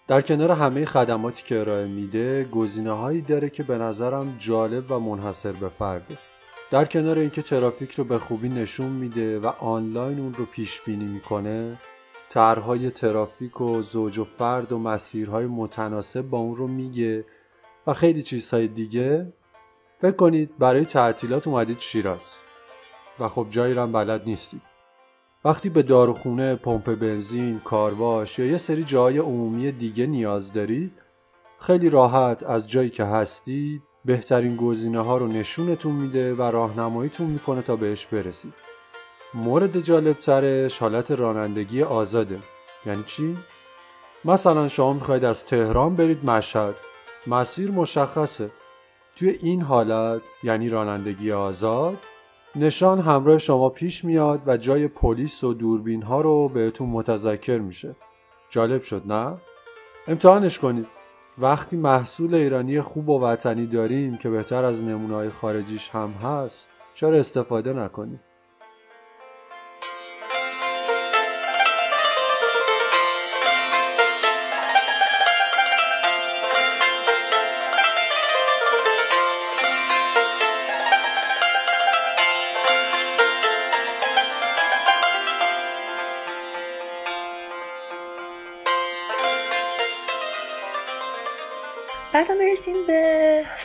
در 0.08 0.22
کنار 0.22 0.52
همه 0.52 0.86
خدماتی 0.86 1.43
که 1.43 1.60
ارائه 1.60 1.88
میده 1.88 2.43
گزینه 2.43 2.91
هایی 2.91 3.22
داره 3.22 3.50
که 3.50 3.63
به 3.63 3.78
نظرم 3.78 4.38
جالب 4.39 4.91
و 4.91 5.00
منحصر 5.00 5.52
به 5.52 5.70
فرده. 5.70 6.17
در 6.71 6.86
کنار 6.86 7.19
اینکه 7.19 7.41
ترافیک 7.41 7.91
رو 7.91 8.03
به 8.03 8.19
خوبی 8.19 8.49
نشون 8.49 8.89
میده 8.89 9.39
و 9.39 9.47
آنلاین 9.47 10.19
اون 10.19 10.34
رو 10.34 10.45
پیش 10.45 10.82
بینی 10.82 11.06
می‌کنه 11.06 11.77
طرحهای 12.30 12.91
ترافیک 12.91 13.62
و 13.62 13.82
زوج 13.82 14.17
و 14.17 14.23
فرد 14.23 14.71
و 14.71 14.80
مسیرهای 14.80 15.45
متناسب 15.45 16.21
با 16.21 16.38
اون 16.38 16.56
رو 16.56 16.67
میگه 16.67 17.25
و 17.88 17.93
خیلی 17.93 18.23
چیزهای 18.23 18.67
دیگه. 18.67 19.34
فکر 19.99 20.15
کنید 20.15 20.58
برای 20.58 20.86
تعطیلات 20.86 21.47
اومدید 21.47 21.80
شیراز 21.80 22.36
و 23.19 23.27
خب 23.27 23.47
جایی 23.49 23.73
رو 23.73 23.88
بلد 23.88 24.23
نیستید. 24.25 24.62
وقتی 25.45 25.69
به 25.69 25.84
داروخونه، 25.84 26.56
پمپ 26.56 26.95
بنزین، 26.95 27.60
کارواش 27.60 28.39
یا 28.39 28.45
یه 28.45 28.58
سری 28.58 28.84
جای 28.84 29.17
عمومی 29.17 29.71
دیگه 29.71 30.06
نیاز 30.06 30.53
دارید 30.53 30.91
خیلی 31.60 31.89
راحت 31.89 32.43
از 32.43 32.69
جایی 32.69 32.89
که 32.89 33.03
هستید 33.03 33.87
بهترین 34.08 34.56
گزینه 34.56 35.02
ها 35.02 35.17
رو 35.17 35.28
نشونتون 35.28 35.91
میده 35.91 36.36
و 36.36 36.41
راهنماییتون 36.41 37.28
می‌کنه 37.28 37.62
تا 37.62 37.76
بهش 37.76 38.06
برسید. 38.06 38.54
مورد 39.34 39.80
جالب 39.80 40.13
ترش 40.13 40.80
حالت 40.80 41.12
رانندگی 41.12 41.84
آزاده. 41.84 42.39
یعنی 42.86 43.04
چی؟ 43.04 43.38
مثلا 44.26 44.67
شما 44.67 44.93
می‌خواید 44.93 45.26
از 45.26 45.46
تهران 45.46 45.96
برید 45.96 46.26
مشهد. 46.26 46.76
مسیر 47.28 47.72
مشخصه. 47.72 48.52
توی 49.15 49.30
این 49.30 49.62
حالت 49.62 50.22
یعنی 50.43 50.70
رانندگی 50.70 51.32
آزاد 51.32 51.98
نشان 52.56 53.00
همراه 53.00 53.38
شما 53.38 53.70
پیش 53.70 54.06
میاد 54.06 54.41
و 54.48 54.58
جای 54.58 54.88
پلیس 54.88 55.43
و 55.43 55.54
دوربین 55.54 56.02
ها 56.02 56.22
رو 56.22 56.50
بهتون 56.50 56.89
متذکر 56.89 57.58
میشه. 57.58 57.96
جالب 58.50 58.82
شد 58.82 59.02
نه؟ 59.06 59.38
امتحانش 60.08 60.60
کنید. 60.60 60.96
وقتی 61.39 61.78
محصول 61.78 62.36
ایرانی 62.36 62.82
خوب 62.82 63.10
و 63.10 63.21
وطنی 63.21 63.65
داریم 63.65 64.17
که 64.17 64.30
بهتر 64.30 64.65
از 64.65 64.84
نمونای 64.84 65.30
خارجیش 65.30 65.89
هم 65.89 66.10
هست 66.10 66.69
چرا 66.93 67.17
استفاده 67.17 67.73
نکنیم؟ 67.73 68.19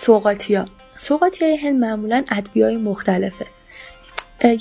به 0.03 0.07
سوغاتی 0.07 0.55
ها 0.55 0.65
سوغاتی 0.95 1.45
های 1.45 1.57
هند 1.57 1.81
معمولا 1.81 2.25
ادویه 2.29 2.65
های 2.65 2.77
مختلفه 2.77 3.47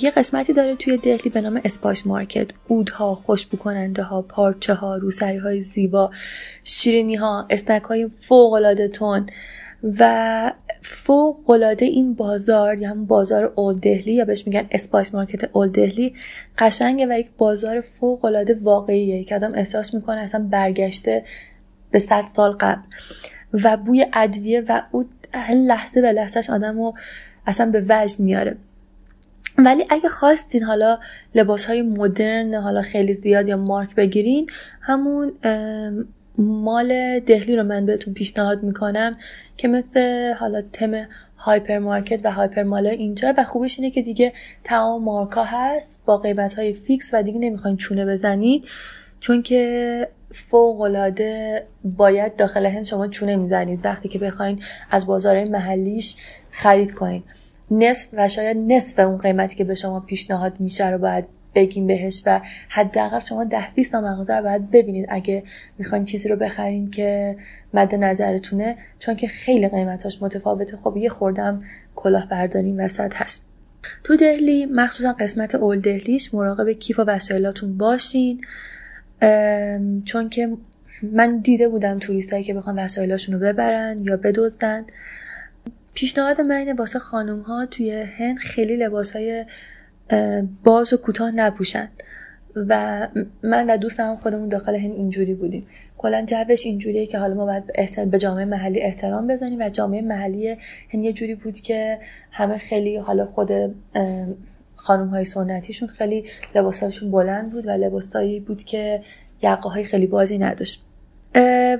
یه 0.00 0.10
قسمتی 0.10 0.52
داره 0.52 0.76
توی 0.76 0.96
دهلی 0.96 1.30
به 1.30 1.40
نام 1.40 1.60
spice 1.64 2.06
market. 2.06 2.50
عودها 2.68 3.14
خوشبو 3.14 3.56
کننده 3.56 4.02
ها 4.02 4.22
پارچه 4.22 4.74
ها 4.74 4.96
روسری 4.96 5.36
های 5.36 5.60
زیبا 5.60 6.10
شیرینی 6.64 7.14
ها 7.14 7.46
snack 7.50 7.82
های 7.82 8.08
فوق 8.08 8.88
تند 8.92 9.26
و 10.00 10.52
فوق 10.82 11.50
این 11.80 12.14
بازار 12.14 12.80
یا 12.80 12.90
هم 12.90 13.06
بازار 13.06 13.52
Old 13.56 13.78
دهلی 13.78 14.14
یا 14.14 14.24
بهش 14.24 14.46
میگن 14.46 14.66
spice 14.70 15.14
market 15.14 15.44
Old 15.52 15.68
دهلی 15.68 16.14
قشنگه 16.58 17.06
و 17.06 17.18
یک 17.18 17.30
بازار 17.38 17.80
فوق 17.80 18.24
واقعیه 18.62 19.24
که 19.24 19.36
آدم 19.36 19.54
احساس 19.54 19.94
می‌کنه 19.94 20.20
اصلا 20.20 20.48
برگشته 20.50 21.24
به 21.90 21.98
صد 21.98 22.24
سال 22.36 22.52
قبل. 22.52 22.82
و 23.52 23.76
بوی 23.76 24.06
ادویه 24.12 24.60
و 24.68 24.82
عود 24.90 25.04
لحظه 25.54 26.00
به 26.00 26.12
لحظهش 26.12 26.50
آدم 26.50 26.78
رو 26.78 26.94
اصلا 27.46 27.70
به 27.70 27.84
وجد 27.88 28.20
میاره. 28.20 28.56
ولی 29.58 29.86
اگه 29.90 30.08
خواستین 30.08 30.62
حالا 30.62 30.98
لباس 31.34 31.64
های 31.64 31.82
مدرن 31.82 32.54
حالا 32.54 32.82
خیلی 32.82 33.14
زیاد 33.14 33.48
یا 33.48 33.56
مارک 33.56 33.94
بگیرین 33.94 34.46
همون 34.80 35.32
mall 36.38 37.20
دهلی 37.20 37.56
رو 37.56 37.62
من 37.62 37.86
بهتون 37.86 38.14
پیشنهاد 38.14 38.62
می‌کنم 38.62 39.12
که 39.56 39.68
مثل 39.68 40.32
حالا 40.32 40.62
تم 40.72 41.06
hyper 41.36 41.78
market 41.78 42.20
و 42.24 42.32
hyper 42.32 42.62
mall 42.62 42.86
اینجا 42.86 43.34
و 43.38 43.44
خوبش 43.44 43.78
اینه 43.78 43.90
که 43.90 44.02
دیگه 44.02 44.32
تمام 44.64 45.04
مارکا 45.04 45.44
هست 45.44 46.02
با 46.06 46.18
قیمت 46.18 46.54
های 46.54 46.72
fix 46.72 47.10
و 47.12 47.22
دیگه 47.22 47.38
نمی‌خواین 47.38 47.76
چونه 47.76 48.06
بزنید. 48.06 48.68
چون 49.20 49.42
که 49.42 50.08
فوقالعاده 50.34 51.62
باید 51.84 52.36
داخل 52.36 52.66
هند 52.66 52.84
شما 52.84 53.08
چونه 53.08 53.36
می‌زنید. 53.36 53.84
وقتی 53.84 54.08
که 54.08 54.18
بخواین 54.18 54.62
از 54.90 55.06
بازار 55.06 55.44
محلیش 55.44 56.16
خرید 56.50 56.92
کنید 56.92 57.24
نصف 57.70 58.08
و 58.12 58.28
شاید 58.28 58.56
نصف 58.56 58.98
اون 58.98 59.18
قیمتی 59.18 59.56
که 59.56 59.64
به 59.64 59.74
شما 59.74 60.00
پیشنهاد 60.00 60.60
میشه 60.60 60.90
رو 60.90 60.98
باید 60.98 61.24
بگین 61.54 61.86
بهش 61.86 62.22
و 62.26 62.40
حداقل 62.68 63.20
شما 63.20 63.44
ده 63.44 63.68
20 63.74 63.92
تا 63.92 64.00
مغازه 64.00 64.36
رو 64.36 64.42
باید 64.42 64.70
ببینید. 64.70 65.06
اگه 65.08 65.42
می‌خواین 65.78 66.04
چیزی 66.04 66.28
رو 66.28 66.36
بخرین 66.36 66.90
که 66.90 67.36
مد 67.74 67.94
نظرتونه 67.94 68.76
چون 68.98 69.16
که 69.16 69.28
خیلی 69.28 69.68
قیمتاش 69.68 70.22
متفاوته. 70.22 70.76
خب 70.76 70.96
یه 70.96 71.08
خوردم 71.08 71.62
کلاه 71.96 72.28
برداریم 72.28 72.78
وسط 72.78 73.12
هست. 73.14 73.46
تو 74.04 74.16
دهلی 74.16 74.66
مخصوصا 74.66 75.12
قسمت 75.12 75.54
اول 75.54 75.80
دهلیش 75.80 76.34
مراقب 76.34 76.72
کیف 76.72 76.98
و 76.98 77.02
وسایلاتون 77.02 77.78
باشین. 77.78 78.40
چون 80.04 80.28
که 80.30 80.56
من 81.02 81.38
دیده 81.38 81.68
بودم 81.68 81.98
توریست 81.98 82.32
هایی 82.32 82.44
که 82.44 82.54
بخوان 82.54 82.78
وسایلاشون 82.78 83.34
رو 83.34 83.40
ببرن 83.40 83.98
یا 83.98 84.16
بدزدن. 84.16 84.84
پیشنهاد 85.94 86.40
من 86.40 86.56
اینه 86.56 86.74
واسه 86.74 86.98
خانوم 86.98 87.40
ها 87.40 87.66
توی 87.66 87.90
هند 87.90 88.38
خیلی 88.38 88.76
لباس 88.76 89.16
های 89.16 89.44
باز 90.64 90.92
و 90.92 90.96
کوتاه 90.96 91.30
نپوشن. 91.30 91.88
و 92.56 93.08
من 93.42 93.70
و 93.70 93.76
دوستم 93.76 94.16
خودمون 94.16 94.48
داخل 94.48 94.74
هند 94.74 94.92
اینجوری 94.92 95.34
بودیم. 95.34 95.66
کلا 95.98 96.24
جوش 96.26 96.66
اینجوریه 96.66 97.06
که 97.06 97.18
حالا 97.18 97.34
ما 97.34 97.46
باید 97.46 98.10
به 98.10 98.18
جامعه 98.18 98.44
محلی 98.44 98.80
احترام 98.80 99.26
بزنیم 99.26 99.58
و 99.58 99.68
جامعه 99.68 100.02
محلی 100.02 100.56
هند 100.88 101.04
یه 101.04 101.12
جوری 101.12 101.34
بود 101.34 101.60
که 101.60 101.98
همه 102.30 102.58
خیلی 102.58 102.96
حالا 102.96 103.24
خود 103.24 103.50
خانم 104.82 105.08
های 105.08 105.24
سنتیشون 105.24 105.88
خیلی 105.88 106.24
لباساشون 106.54 107.10
بلند 107.10 107.52
بود 107.52 107.66
و 107.66 107.70
لباسایی 107.70 108.40
بود 108.40 108.64
که 108.64 109.02
یقه 109.42 109.68
های 109.68 109.84
خیلی 109.84 110.06
بازی 110.06 110.38
نداشت. 110.38 110.86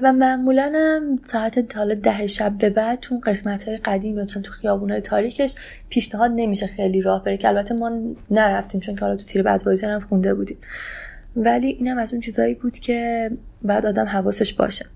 و 0.02 0.12
معمولا 0.12 0.72
هم 0.74 1.18
ساعت 1.24 1.76
حالا 1.76 1.94
ده 1.94 2.26
شب 2.26 2.58
به 2.58 2.70
بعد 2.70 3.00
چون 3.00 3.20
قسمت 3.20 3.68
های 3.68 3.76
قدیم 3.76 4.20
مثلا 4.20 4.42
تو 4.42 4.52
خیابون 4.52 4.90
های 4.90 5.00
تاریکش 5.00 5.54
پیشنهاد 5.88 6.30
نمیشه 6.34 6.66
خیلی 6.66 7.02
راه 7.02 7.24
بره 7.24 7.36
که 7.36 7.48
البته 7.48 7.74
ما 7.74 7.90
نرفتیم 8.30 8.80
چون 8.80 8.94
که 8.94 9.00
حالا 9.00 9.16
تو 9.16 9.24
تیر 9.24 9.42
بعد 9.42 9.82
هم 9.84 10.00
خونده 10.00 10.34
بودیم. 10.34 10.58
ولی 11.36 11.66
اینم 11.66 11.98
از 11.98 12.12
اون 12.12 12.20
چیزایی 12.20 12.54
بود 12.54 12.78
که 12.78 13.30
بعد 13.62 13.86
آدم 13.86 14.06
حواسش 14.06 14.52
باشه. 14.52 14.86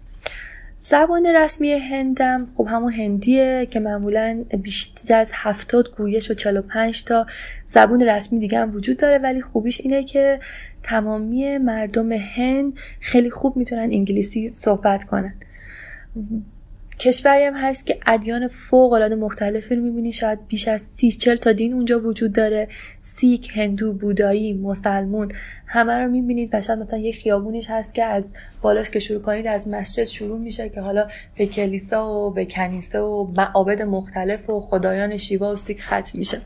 زبان 0.89 1.27
رسمی 1.27 1.73
هندم 1.73 2.49
خب 2.57 2.67
همون 2.71 2.93
هندیه 2.93 3.69
که 3.71 3.81
معمولا 3.81 4.45
بیشتر 4.63 5.15
از 5.15 5.33
هفتاد 5.35 5.97
گویش 5.97 6.31
و 6.31 6.35
45 6.35 7.05
تا 7.05 7.27
زبان 7.69 8.03
رسمی 8.03 8.39
دیگه 8.39 8.59
هم 8.59 8.75
وجود 8.75 8.97
داره 8.97 9.19
ولی 9.19 9.43
خوبیش 9.43 9.81
اینه 9.81 10.05
که 10.05 10.41
تمامی 10.83 11.59
مردم 11.59 12.13
هند 12.13 12.79
خیلی 13.01 13.31
خوب 13.31 13.57
می‌تونن 13.57 13.83
انگلیسی 13.83 14.53
صحبت 14.53 15.05
کنن. 15.05 15.33
کشوری 16.99 17.45
هم 17.45 17.55
هست 17.55 17.87
که 17.87 17.99
ادیان 18.07 18.49
فوق 18.49 18.93
العاده 18.93 19.15
مختلفی 19.15 19.77
رو 19.77 19.83
می‌بینی. 19.83 20.13
شاید 20.13 20.47
بیش 20.49 20.69
از 20.69 20.81
سی 20.81 21.11
چل 21.11 21.37
تا 21.37 21.53
دین 21.53 21.73
اونجا 21.73 22.01
وجود 22.01 22.33
داره. 22.33 22.69
سیک 23.01 23.51
هندو 23.55 23.93
بودایی 23.93 24.53
مسلمون 24.53 25.29
همه 25.67 25.99
رو 25.99 26.11
می‌بینید 26.11 26.51
و 26.53 26.61
شاید 26.61 26.79
مثلا 26.79 26.99
یه 26.99 27.13
خیابونیش 27.13 27.71
هست 27.71 27.95
که 27.95 28.05
از 28.05 28.25
بالاش 28.63 28.91
که 28.91 28.99
شروع 28.99 29.23
کنید 29.23 29.47
از 29.47 29.69
مسجد 29.69 30.05
شروع 30.05 30.39
میشه 30.39 30.69
که 30.69 30.81
حالا 30.81 31.09
به 31.39 31.47
کلیسا 31.47 32.13
و 32.13 32.31
به 32.31 32.45
کنیسه 32.45 33.01
و 33.01 33.27
معابد 33.37 33.83
مختلف 33.83 34.51
و 34.51 34.61
خدایان 34.61 35.17
شیوا 35.17 35.53
و 35.53 35.57
سیک 35.57 35.83
ختم 35.83 36.19
میشه. 36.19 36.41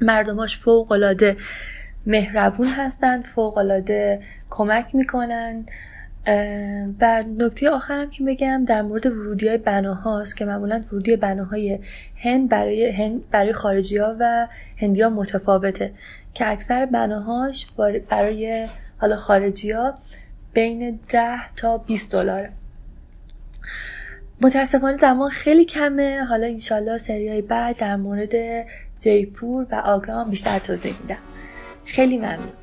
مردماش 0.00 0.58
فوق 0.58 0.92
العاده 0.92 1.36
مهربون 2.06 2.68
هستند 2.68 3.24
فوق 3.24 3.58
العاده 3.58 4.20
کمک 4.50 4.94
می‌کنن. 4.94 5.66
و 7.00 7.24
نکته 7.38 7.70
آخرم 7.70 8.10
که 8.10 8.24
بگم 8.24 8.64
در 8.64 8.82
مورد 8.82 9.06
ورودی 9.06 9.48
های 9.48 9.58
بناهاست 9.58 10.36
که 10.36 10.44
معمولا 10.44 10.82
ورودی 10.92 11.16
بناهای 11.16 11.78
هند 12.16 12.48
برای, 12.48 12.90
هند 12.90 13.30
برای 13.30 13.52
خارجی 13.52 13.96
ها 13.96 14.16
و 14.20 14.48
هندی 14.76 15.02
ها 15.02 15.08
متفاوته 15.08 15.92
که 16.34 16.50
اکثر 16.50 16.86
بناهاش 16.86 17.66
برای 18.08 18.68
حالا 18.98 19.16
خارجی 19.16 19.70
ها 19.70 19.94
بین 20.52 21.00
10 21.08 21.54
تا 21.54 21.78
20 21.78 22.12
دلاره. 22.12 22.52
متاسفانه 24.40 24.96
زمان 24.96 25.30
خیلی 25.30 25.64
کمه. 25.64 26.24
حالا 26.24 26.46
انشالله 26.46 26.98
سری 26.98 27.28
های 27.28 27.42
بعد 27.42 27.78
در 27.78 27.96
مورد 27.96 28.32
جیپور 29.00 29.66
و 29.70 29.74
آگرام 29.74 30.30
بیشتر 30.30 30.58
توضیح 30.58 30.94
میدم. 31.00 31.18
خیلی 31.84 32.18
ممنون. 32.18 32.57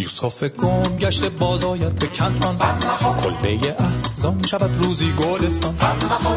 یوسف 0.00 0.42
گم 0.42 0.96
گشت 0.96 1.24
باز 1.24 1.64
آید 1.64 1.94
به 1.94 2.06
کنان 2.06 2.58
کلبه 3.22 3.76
احزان 3.78 4.42
شود 4.46 4.76
روزی 4.78 5.12
گلستان. 5.12 5.74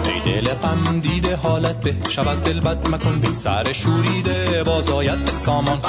ای 0.05 0.41
دل 0.41 0.53
غم 0.53 0.99
دیده 0.99 1.35
حالت 1.35 1.79
به 1.79 1.95
شود 2.09 2.43
دل 2.43 2.59
بد 2.59 2.87
مکن. 2.87 3.19
بی 3.19 3.35
سر 3.35 3.71
شوریده 3.71 4.63
باز 4.63 4.89
آید 4.89 5.25
به 5.25 5.31
سامان. 5.31 5.79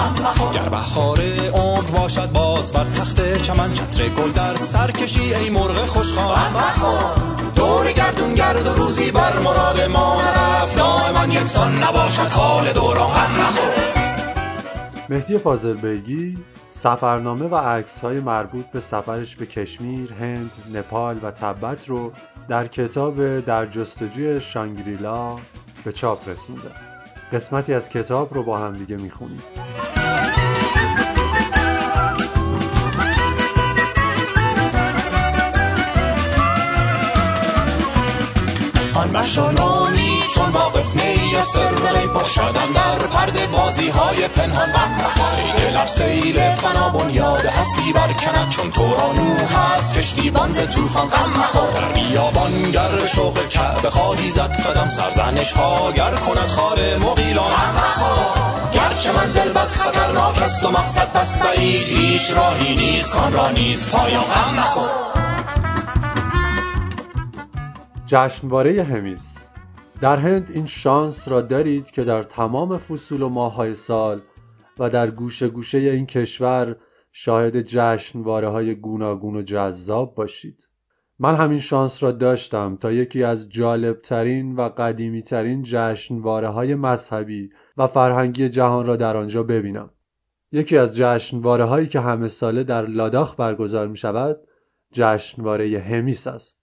گر 0.52 0.68
بهار 0.68 1.20
عمر 1.54 1.90
باشد 1.90 2.32
باز 2.32 2.72
بر 2.72 2.85
تخت 2.85 3.42
چمن. 3.42 3.72
چتر 3.72 4.08
گل 4.08 4.30
در 4.30 4.56
سر 4.56 4.90
کشی 4.90 5.35
ای 5.35 5.50
مرغ 5.50 5.87
خوشخوان. 5.87 6.54
دور 7.54 7.92
گردون 7.92 8.35
گرد 8.35 8.66
و 8.66 8.74
روزی 8.74 9.11
بر 9.11 9.38
مراد 9.38 9.80
ما 9.80 10.22
نرفت. 10.22 10.76
دائما 10.76 11.35
یکسان 11.35 11.82
نباشد 11.82 12.32
حال 12.32 12.72
دوران. 12.72 13.11
غم 13.11 13.48
مهدی 15.08 15.38
فاضل 15.38 15.74
بیگی 15.74 16.38
سفرنامه 16.74 17.44
و 17.44 17.56
عکس 17.56 18.00
های 18.00 18.20
مربوط 18.20 18.66
به 18.66 18.80
سفرش 18.80 19.37
به 19.37 19.46
کشمیر، 19.46 20.12
هند، 20.12 20.50
نپال 20.74 21.18
و 21.22 21.30
تبت 21.30 21.88
رو 21.88 22.12
در 22.48 22.66
کتاب 22.66 23.40
در 23.40 23.66
جستجوی 23.66 24.40
شانگریلا 24.40 25.37
به 25.85 25.92
چاپ 25.92 26.28
رسونده. 26.28 26.70
قسمتی 27.32 27.74
از 27.74 27.88
کتاب 27.88 28.35
رو 28.35 28.42
با 28.42 28.58
هم 28.58 28.72
دیگه 28.72 28.96
می‌خونیم. 28.96 29.42
آن 38.94 39.22
چون 40.35 40.50
واقف 40.52 40.96
نی 40.96 41.42
سر 41.42 42.06
باشدن 42.14 42.72
در 42.74 43.06
پرده 43.22 43.46
بازی 43.46 43.88
های 43.88 44.28
پنهان 44.28 44.68
ای 44.68 45.62
دلم 45.62 45.87
سیل 45.87 46.50
فنا 46.50 46.90
بنیاد 46.90 47.46
هستی 47.46 47.92
برکند 47.92 48.48
چون 48.48 48.70
تورانو 48.70 49.46
هست. 49.46 49.92
کشتی 49.92 50.30
بانز 50.30 50.61
توفان 50.61 51.08
غم 51.08 51.30
مخور. 51.30 51.70
در 51.70 51.92
بیابان 51.92 52.70
گر 52.70 53.06
شوق 53.06 53.48
کعبه 53.48 53.90
خواهی 53.90 54.30
زد 54.30 54.56
قدم 54.61 54.88
سرزنش 54.88 55.52
ها 55.52 55.92
گر 55.92 56.11
کند 56.11 56.46
خار 56.46 56.78
مقیلان 57.00 57.52
گرچه 58.72 59.12
منزل 59.12 59.52
بس 59.52 59.82
خطرناک 59.82 60.42
است 60.42 60.66
و 60.66 60.70
مقصد 60.70 61.12
بس 61.12 61.42
بعید 61.42 61.87
هیچ 61.87 62.30
راهی 62.37 62.76
نیست 62.76 63.12
کان 63.12 63.32
را 63.32 63.50
نیست 63.50 63.90
پایان. 63.90 64.24
غم 64.24 64.54
مخور. 64.54 64.88
جشنواره 68.06 68.85
همیس. 68.85 69.51
در 70.02 70.16
هند 70.16 70.50
این 70.54 70.66
شانس 70.66 71.28
را 71.28 71.40
دارید 71.40 71.90
که 71.90 72.04
در 72.04 72.22
تمام 72.22 72.78
فصول 72.78 73.22
و 73.22 73.28
ماههای 73.28 73.74
سال 73.74 74.22
و 74.78 74.90
در 74.90 75.10
گوشه 75.10 75.48
گوشه 75.48 75.78
این 75.78 76.06
کشور 76.06 76.76
شاهد 77.12 77.60
جشنواره 77.60 78.48
های 78.48 78.74
گوناگون 78.74 79.36
و 79.36 79.42
جذاب 79.42 80.14
باشید. 80.14 80.68
من 81.18 81.34
همین 81.34 81.60
شانس 81.60 82.02
را 82.02 82.12
داشتم 82.12 82.76
تا 82.76 82.92
یکی 82.92 83.24
از 83.24 83.48
جالبترین 83.48 84.56
و 84.56 84.68
قدیمیترین 84.68 85.62
جشنواره 85.62 86.48
های 86.48 86.74
مذهبی 86.74 87.50
و 87.76 87.86
فرهنگی 87.86 88.48
جهان 88.48 88.86
را 88.86 88.96
در 88.96 89.16
آنجا 89.16 89.42
ببینم. 89.42 89.90
یکی 90.52 90.78
از 90.78 90.96
جشنواره 90.96 91.64
هایی 91.64 91.86
که 91.86 92.00
همه 92.00 92.28
ساله 92.28 92.64
در 92.64 92.86
لاداخ 92.86 93.34
برگزار 93.36 93.88
می 93.88 93.96
شود 93.96 94.36
جشنواره 94.92 95.78
همیس 95.78 96.26
است. 96.26 96.62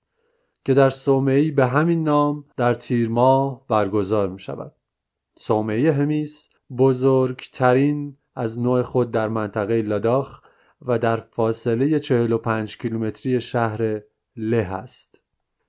که 0.70 0.76
در 0.76 0.90
صومعی 0.90 1.52
به 1.52 1.66
همین 1.66 2.04
نام 2.04 2.46
در 2.58 2.74
تیر 2.74 3.10
ماه 3.10 3.66
برگزار 3.68 4.30
می 4.30 4.40
شود. 4.40 4.76
صومعه 5.38 5.92
همیس 5.92 6.50
بزرگترین 6.78 8.18
از 8.36 8.60
نوع 8.60 8.82
خود 8.82 9.12
در 9.12 9.28
منطقه 9.28 9.82
لاداخ 9.82 10.42
و 10.82 11.00
در 11.00 11.24
فاصله 11.32 12.00
45 12.00 12.78
کیلومتری 12.78 13.42
شهر 13.42 14.02
له 14.36 14.58
است. 14.58 15.22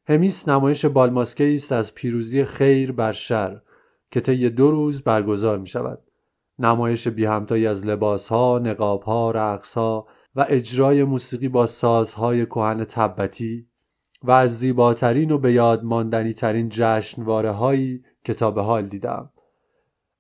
همیس 0.09 0.49
نمایش 0.49 0.85
بالماسکه 0.85 1.55
است 1.55 1.73
از 1.73 1.95
پیروزی 1.95 2.45
خیر 2.45 2.93
بر 2.93 3.13
شر 3.13 3.61
که 4.11 4.21
طی 4.21 4.51
دو 4.51 4.71
روز 4.71 5.03
برگزار 5.03 5.59
می 5.59 5.67
شود. 5.67 6.03
نمایش 6.59 7.09
بی 7.09 7.25
همتایی 7.25 7.67
از 7.67 7.87
لباسها، 7.87 8.59
نقابها، 8.59 9.31
رقصها 9.31 10.07
و 10.37 10.47
اجرای 10.49 11.05
موسیقی 11.05 11.49
با 11.49 11.67
سازهای 11.67 12.47
کهن 12.47 12.85
تبتی 12.85 13.70
و 14.23 14.31
از 14.31 14.59
زیباترین 14.59 15.31
و 15.31 15.39
به 15.39 15.53
یاد 15.53 15.85
ماندنی 15.85 16.33
ترین 16.33 16.69
جشنواره 16.69 17.51
هایی 17.51 18.03
که 18.25 18.35
تا 18.35 18.51
به 18.51 18.63
حال 18.63 18.87
دیدم. 18.87 19.31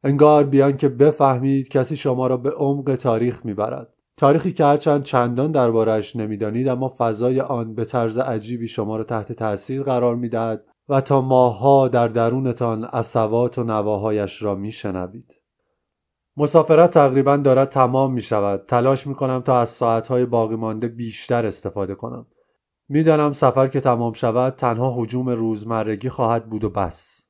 انگار 0.04 0.44
بیان 0.44 0.76
که 0.76 0.88
بفهمید 0.88 1.68
کسی 1.68 1.96
شما 1.96 2.26
را 2.26 2.36
به 2.36 2.50
عمق 2.50 2.94
تاریخ 2.94 3.46
می‌برد. 3.46 3.94
تاریخی 4.16 4.52
که 4.52 4.64
هرچند 4.64 5.02
چندان 5.02 5.52
دربارش 5.52 6.16
نمی‌دانید 6.16 6.68
اما 6.68 6.94
فضای 6.98 7.40
آن 7.40 7.74
به 7.74 7.84
طرز 7.84 8.18
عجیبی 8.18 8.68
شما 8.68 8.96
را 8.96 9.04
تحت 9.04 9.32
تاثیر 9.32 9.82
قرار 9.82 10.16
می‌دهد 10.16 10.64
و 10.88 11.00
تا 11.00 11.20
ماهها 11.20 11.88
در 11.88 12.08
درونتان 12.08 12.84
اصوات 12.84 13.58
و 13.58 13.64
نواهایش 13.64 14.42
را 14.42 14.54
میشنوید. 14.54 15.34
مسافرت 16.36 16.90
تقریبا 16.90 17.36
دارد 17.36 17.68
تمام 17.68 18.12
می 18.12 18.22
شود 18.22 18.64
تلاش 18.68 19.06
می 19.06 19.14
کنم 19.14 19.40
تا 19.40 19.60
از 19.60 19.68
ساعتهای 19.68 20.26
باقی 20.26 20.56
مانده 20.56 20.88
بیشتر 20.88 21.46
استفاده 21.46 21.94
کنم. 21.94 22.26
می‌دانم 22.92 23.32
سفر 23.32 23.66
که 23.66 23.80
تمام 23.80 24.12
شود 24.12 24.56
تنها 24.56 24.94
حجوم 24.96 25.28
روزمرگی 25.28 26.08
خواهد 26.08 26.50
بود 26.50 26.64
و 26.64 26.70
بس. 26.70 27.22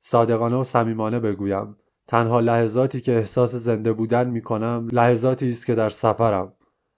صادقانه 0.00 0.56
و 0.56 0.64
صمیمانه 0.64 1.20
بگویم 1.20 1.76
تنها 2.08 2.40
لحظاتی 2.40 3.00
که 3.00 3.12
احساس 3.12 3.54
زنده 3.54 3.92
بودن 3.92 4.30
می 4.30 4.42
کنم 4.42 4.88
لحظاتی 4.92 5.50
است 5.50 5.66
که 5.66 5.74
در 5.74 5.88
سفرم 5.88 6.52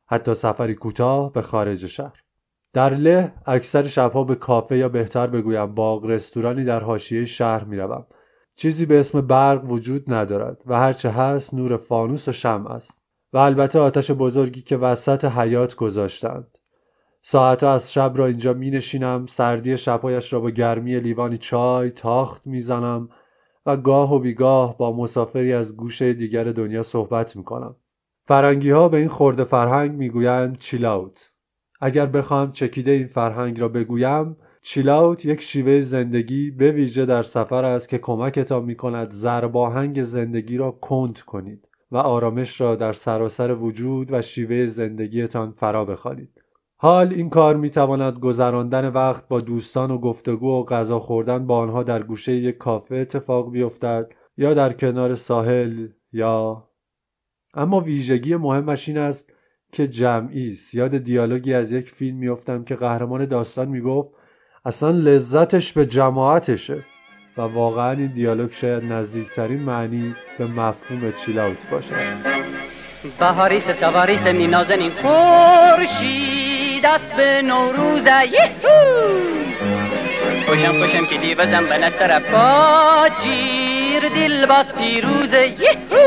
حتی 0.07 0.35
سفری 0.35 0.75
کوتاه 0.75 1.33
به 1.33 1.43
خارج 1.43 1.87
شهر. 1.87 2.23
در 2.73 2.95
له 2.95 3.35
اکثر 3.47 3.83
شبها 3.83 4.25
به 4.25 4.35
کافه 4.35 4.77
یا 4.77 4.89
بهتر 4.89 5.27
بگویم 5.27 5.75
باغ 5.75 6.05
رستورانی 6.05 6.65
در 6.65 6.81
حاشیه 6.81 7.25
شهر 7.25 7.65
می‌روم. 7.65 8.07
چیزی 8.55 8.87
به 8.87 9.01
اسم 9.01 9.21
برق 9.21 9.71
وجود 9.71 10.12
ندارد 10.12 10.62
و 10.67 10.79
هرچه 10.79 11.11
هست 11.11 11.55
نور 11.55 11.77
فانوس 11.77 12.29
و 12.29 12.33
شم 12.33 12.67
است 12.67 12.99
و 13.33 13.39
البته 13.39 13.79
آتش 13.79 14.11
بزرگی 14.11 14.62
که 14.62 14.77
وسط 14.77 15.25
حیات 15.25 15.75
گذاشتند. 15.75 16.56
ساعتها 17.29 17.75
از 17.75 17.93
شب 17.93 18.12
را 18.17 18.27
اینجا 18.27 18.53
می 18.53 18.71
نشینم 18.71 19.27
سردی 19.27 19.77
شبهایش 19.77 20.33
را 20.33 20.41
با 20.41 20.51
گرمی 20.51 21.01
لیوانی 21.01 21.39
چای 21.39 21.91
تاخت 21.91 22.47
می‌زنم 22.47 23.09
و 23.67 23.77
گاه 23.77 24.15
و 24.15 24.19
بیگاه 24.19 24.79
با 24.79 24.97
مسافری 24.97 25.53
از 25.53 25.77
گوشه 25.77 26.12
دیگر 26.12 26.45
دنیا 26.45 26.83
صحبت 26.83 27.37
می 27.37 27.45
کنم. 27.45 27.77
فرنگی 28.25 28.71
ها 28.71 28.89
به 28.89 28.97
این 28.97 29.09
خورده 29.09 29.45
فرهنگ 29.45 29.91
می‌گویند 29.91 30.59
چیلاوت. 30.59 31.33
اگر 31.81 32.07
بخوام 32.07 32.53
چکیده 32.53 32.91
این 32.91 33.07
فرهنگ 33.07 33.61
را 33.61 33.69
بگویم 33.69 34.37
چیلاوت 34.62 35.25
یک 35.25 35.41
شیوه 35.41 35.81
زندگی 35.81 36.51
به 36.51 36.73
ویژه 36.73 37.07
در 37.07 37.23
سفر 37.23 37.65
است 37.65 37.89
که 37.89 37.99
کمکتان 37.99 38.65
می 38.65 38.77
کند 38.77 39.11
زرباهنگ 39.11 40.03
زندگی 40.03 40.57
را 40.57 40.71
کند 40.71 41.21
کنید 41.21 41.69
و 41.91 41.97
آرامش 41.97 42.61
را 42.61 42.75
در 42.75 42.93
سراسر 42.93 43.55
وجود 43.55 44.12
و 44.12 44.23
شیوه 44.23 44.67
زندگیتان 44.67 45.53
فرا 45.53 45.85
بخوانید. 45.85 46.46
حال 46.79 47.12
این 47.12 47.31
کار 47.31 47.57
می 47.57 47.71
تواند 47.71 48.19
گذراندن 48.19 48.89
وقت 48.89 49.29
با 49.29 49.41
دوستان 49.41 49.91
و 49.91 49.99
گفتگو 49.99 50.61
و 50.61 50.65
غذا 50.65 51.01
خوردن 51.01 51.47
با 51.47 51.59
آنها 51.59 51.83
در 51.83 52.03
گوشه 52.03 52.33
یک 52.33 52.59
کافه 52.59 52.97
اتفاق 52.97 53.51
بیفتد 53.51 54.12
یا 54.37 54.55
در 54.55 54.73
کنار 54.73 55.15
ساحل 55.15 55.89
یا 56.12 56.69
اما 57.55 57.81
ویژگی 57.81 58.37
مهمش 58.37 58.89
این 58.89 58.99
است 58.99 59.33
که 59.73 59.89
جمعی 59.89 60.51
است 60.51 60.75
یاد 60.75 60.97
دیالوگی 60.97 61.55
از 61.55 61.73
یک 61.73 61.91
فیلم 61.91 62.17
میافتم 62.17 62.65
که 62.65 62.75
قهرمان 62.75 63.27
داستان 63.27 63.69
می‌گفت 63.69 64.11
اصلا 64.65 64.91
لذتش 64.91 65.73
به 65.73 65.87
جماعتشه 65.87 66.85
و 67.37 67.43
واقعا 67.43 67.91
این 67.91 68.12
دیالوگ 68.12 68.53
شاید 68.53 68.85
نزدیکترین 68.85 69.61
معنی 69.61 70.15
به 70.39 70.47
مفهوم 70.47 71.12
چیلاوت 71.12 71.71
باشد. 71.71 71.95
بهاریس 73.21 73.65
سواریس 73.81 74.21
می 74.21 74.47
نازنین 74.47 74.91
خورشید. 74.91 76.46
دست 76.87 77.12
به 77.16 77.42
نوروز 77.42 78.07
یهو! 78.07 79.20
خوشم 80.46 80.79
خوشم 80.79 81.07
که 81.07 81.16
دیوزم 81.16 81.66
به 81.66 81.79
نسر 81.79 82.18
پاجیر 82.18 84.09
دل 84.09 84.46
باز 84.46 84.72
پیروز 84.72 85.33
یهو! 85.33 86.07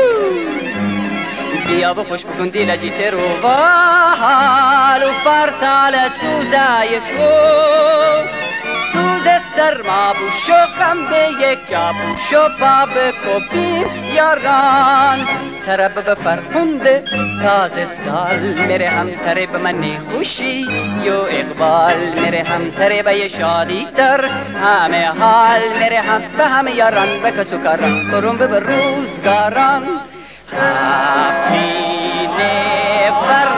بیا 1.66 1.94
و 1.94 2.04
خوش 2.04 2.20
بکن 2.24 2.48
دل 2.48 2.76
جیت 2.76 3.12
رو 3.12 3.40
و 3.42 3.48
حال 4.20 5.02
و 5.02 5.12
فرسال 5.24 5.94
سوزه 6.20 6.86
یکو 6.86 8.39
سرما 9.56 10.12
بوشو 10.12 10.66
غم 10.78 10.98
به 11.10 11.48
یک 11.48 11.58
جا 11.70 11.92
بوشو 11.92 12.48
پا 12.60 12.86
به 12.86 13.12
کپی 13.24 13.84
یاران. 14.14 15.28
طرب 15.66 15.94
به 16.04 16.14
فرخنده 16.14 17.04
تازه 17.42 17.86
سال 18.04 18.38
میره 18.38 18.88
هم 18.88 19.10
تره 19.10 19.46
به 19.46 19.58
من 19.58 19.82
خوشی 20.10 20.66
یو 21.04 21.14
اقبال. 21.14 21.96
میره 22.24 22.42
هم 22.42 22.70
تره 22.70 23.02
به 23.02 23.28
شادی 23.28 23.86
در 23.96 24.24
همه 24.64 25.06
حال. 25.06 25.62
میره 25.82 26.00
هم 26.00 26.22
به 26.36 26.46
همه 26.46 26.70
یاران 26.70 27.20
به 27.22 27.30
کسو 27.30 27.58
کاران. 27.58 28.10
کرم 28.10 28.36
به 28.36 28.58
روزگاران. 28.58 29.82
هفینه 30.52 31.90
بر 33.10 33.48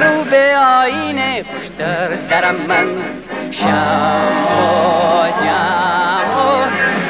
رو 0.00 0.24
به 0.24 0.56
آینه 0.58 1.44
خوشتر. 1.44 2.08
درم 2.30 2.54
من 2.54 3.15
شم 3.60 4.32
و 4.60 5.26
جم 5.44 6.30
و 6.38 6.66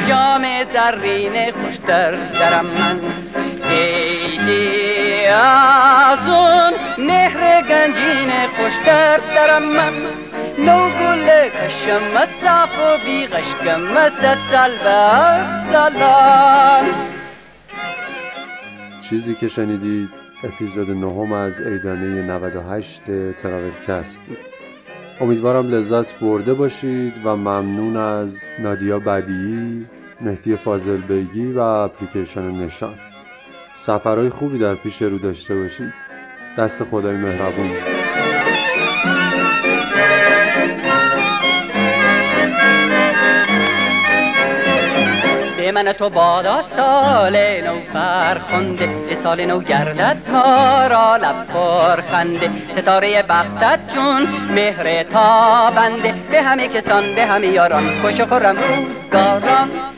جام 0.09 0.43
زرین 0.73 1.51
خوشتر 1.51 2.11
درم 2.11 2.65
من 2.65 2.99
ایدی 3.69 5.25
از 5.25 6.29
اون 6.29 6.73
مهر 7.07 7.61
گنجین 7.61 8.31
خوشتر 8.57 9.17
درم 9.35 9.63
من 9.63 9.93
نو 10.57 10.89
گل 10.89 11.49
کشم 11.49 12.27
صاف 12.43 12.79
و 12.79 13.05
بی 13.05 13.27
غشکم 13.27 13.79
سال 14.51 14.71
به 14.83 15.73
سالان 15.73 16.85
چیزی 19.09 19.35
که 19.35 19.47
شنیدید 19.47 20.09
اپیزود 20.43 20.89
نهم 20.91 21.33
از 21.33 21.59
ایدانه 21.59 22.21
98 22.21 23.01
تراولکست 23.41 24.19
بود 24.19 24.56
امیدوارم 25.21 25.69
لذت 25.69 26.19
برده 26.19 26.53
باشید 26.53 27.13
و 27.23 27.35
ممنون 27.35 27.97
از 27.97 28.39
نادیا 28.59 28.99
بدیعی 28.99 29.85
مهدی 30.21 30.55
فاضل 30.55 30.97
بیگی 30.97 31.51
و 31.51 31.59
اپلیکیشن 31.59 32.51
نشان. 32.51 32.95
سفرهای 33.73 34.29
خوبی 34.29 34.57
در 34.57 34.75
پیش 34.75 35.01
رو 35.01 35.17
داشته 35.17 35.55
باشید. 35.55 35.93
دست 36.57 36.83
خدای 36.83 37.17
مهربون. 37.17 38.06
من 45.77 45.91
تو 45.91 46.09
بادا 46.09 46.61
سال 46.75 47.37
نو 47.61 47.79
فرخنده 47.93 48.89
سال 49.23 49.45
نو 49.45 49.59
گردد 49.59 50.17
ما 50.29 50.87
را 50.87 51.17
لب 51.17 52.01
خنده. 52.11 52.49
ستاره 52.71 53.23
بختت 53.23 53.79
چون 53.95 54.27
مهر 54.55 55.03
تابنده 55.03 56.13
به 56.31 56.41
همه 56.41 56.67
کسان 56.67 57.15
به 57.15 57.25
همه 57.25 57.47
یاران 57.47 58.01
خوش 58.01 58.21
خورم 58.21 58.57
روزگاران. 58.57 59.96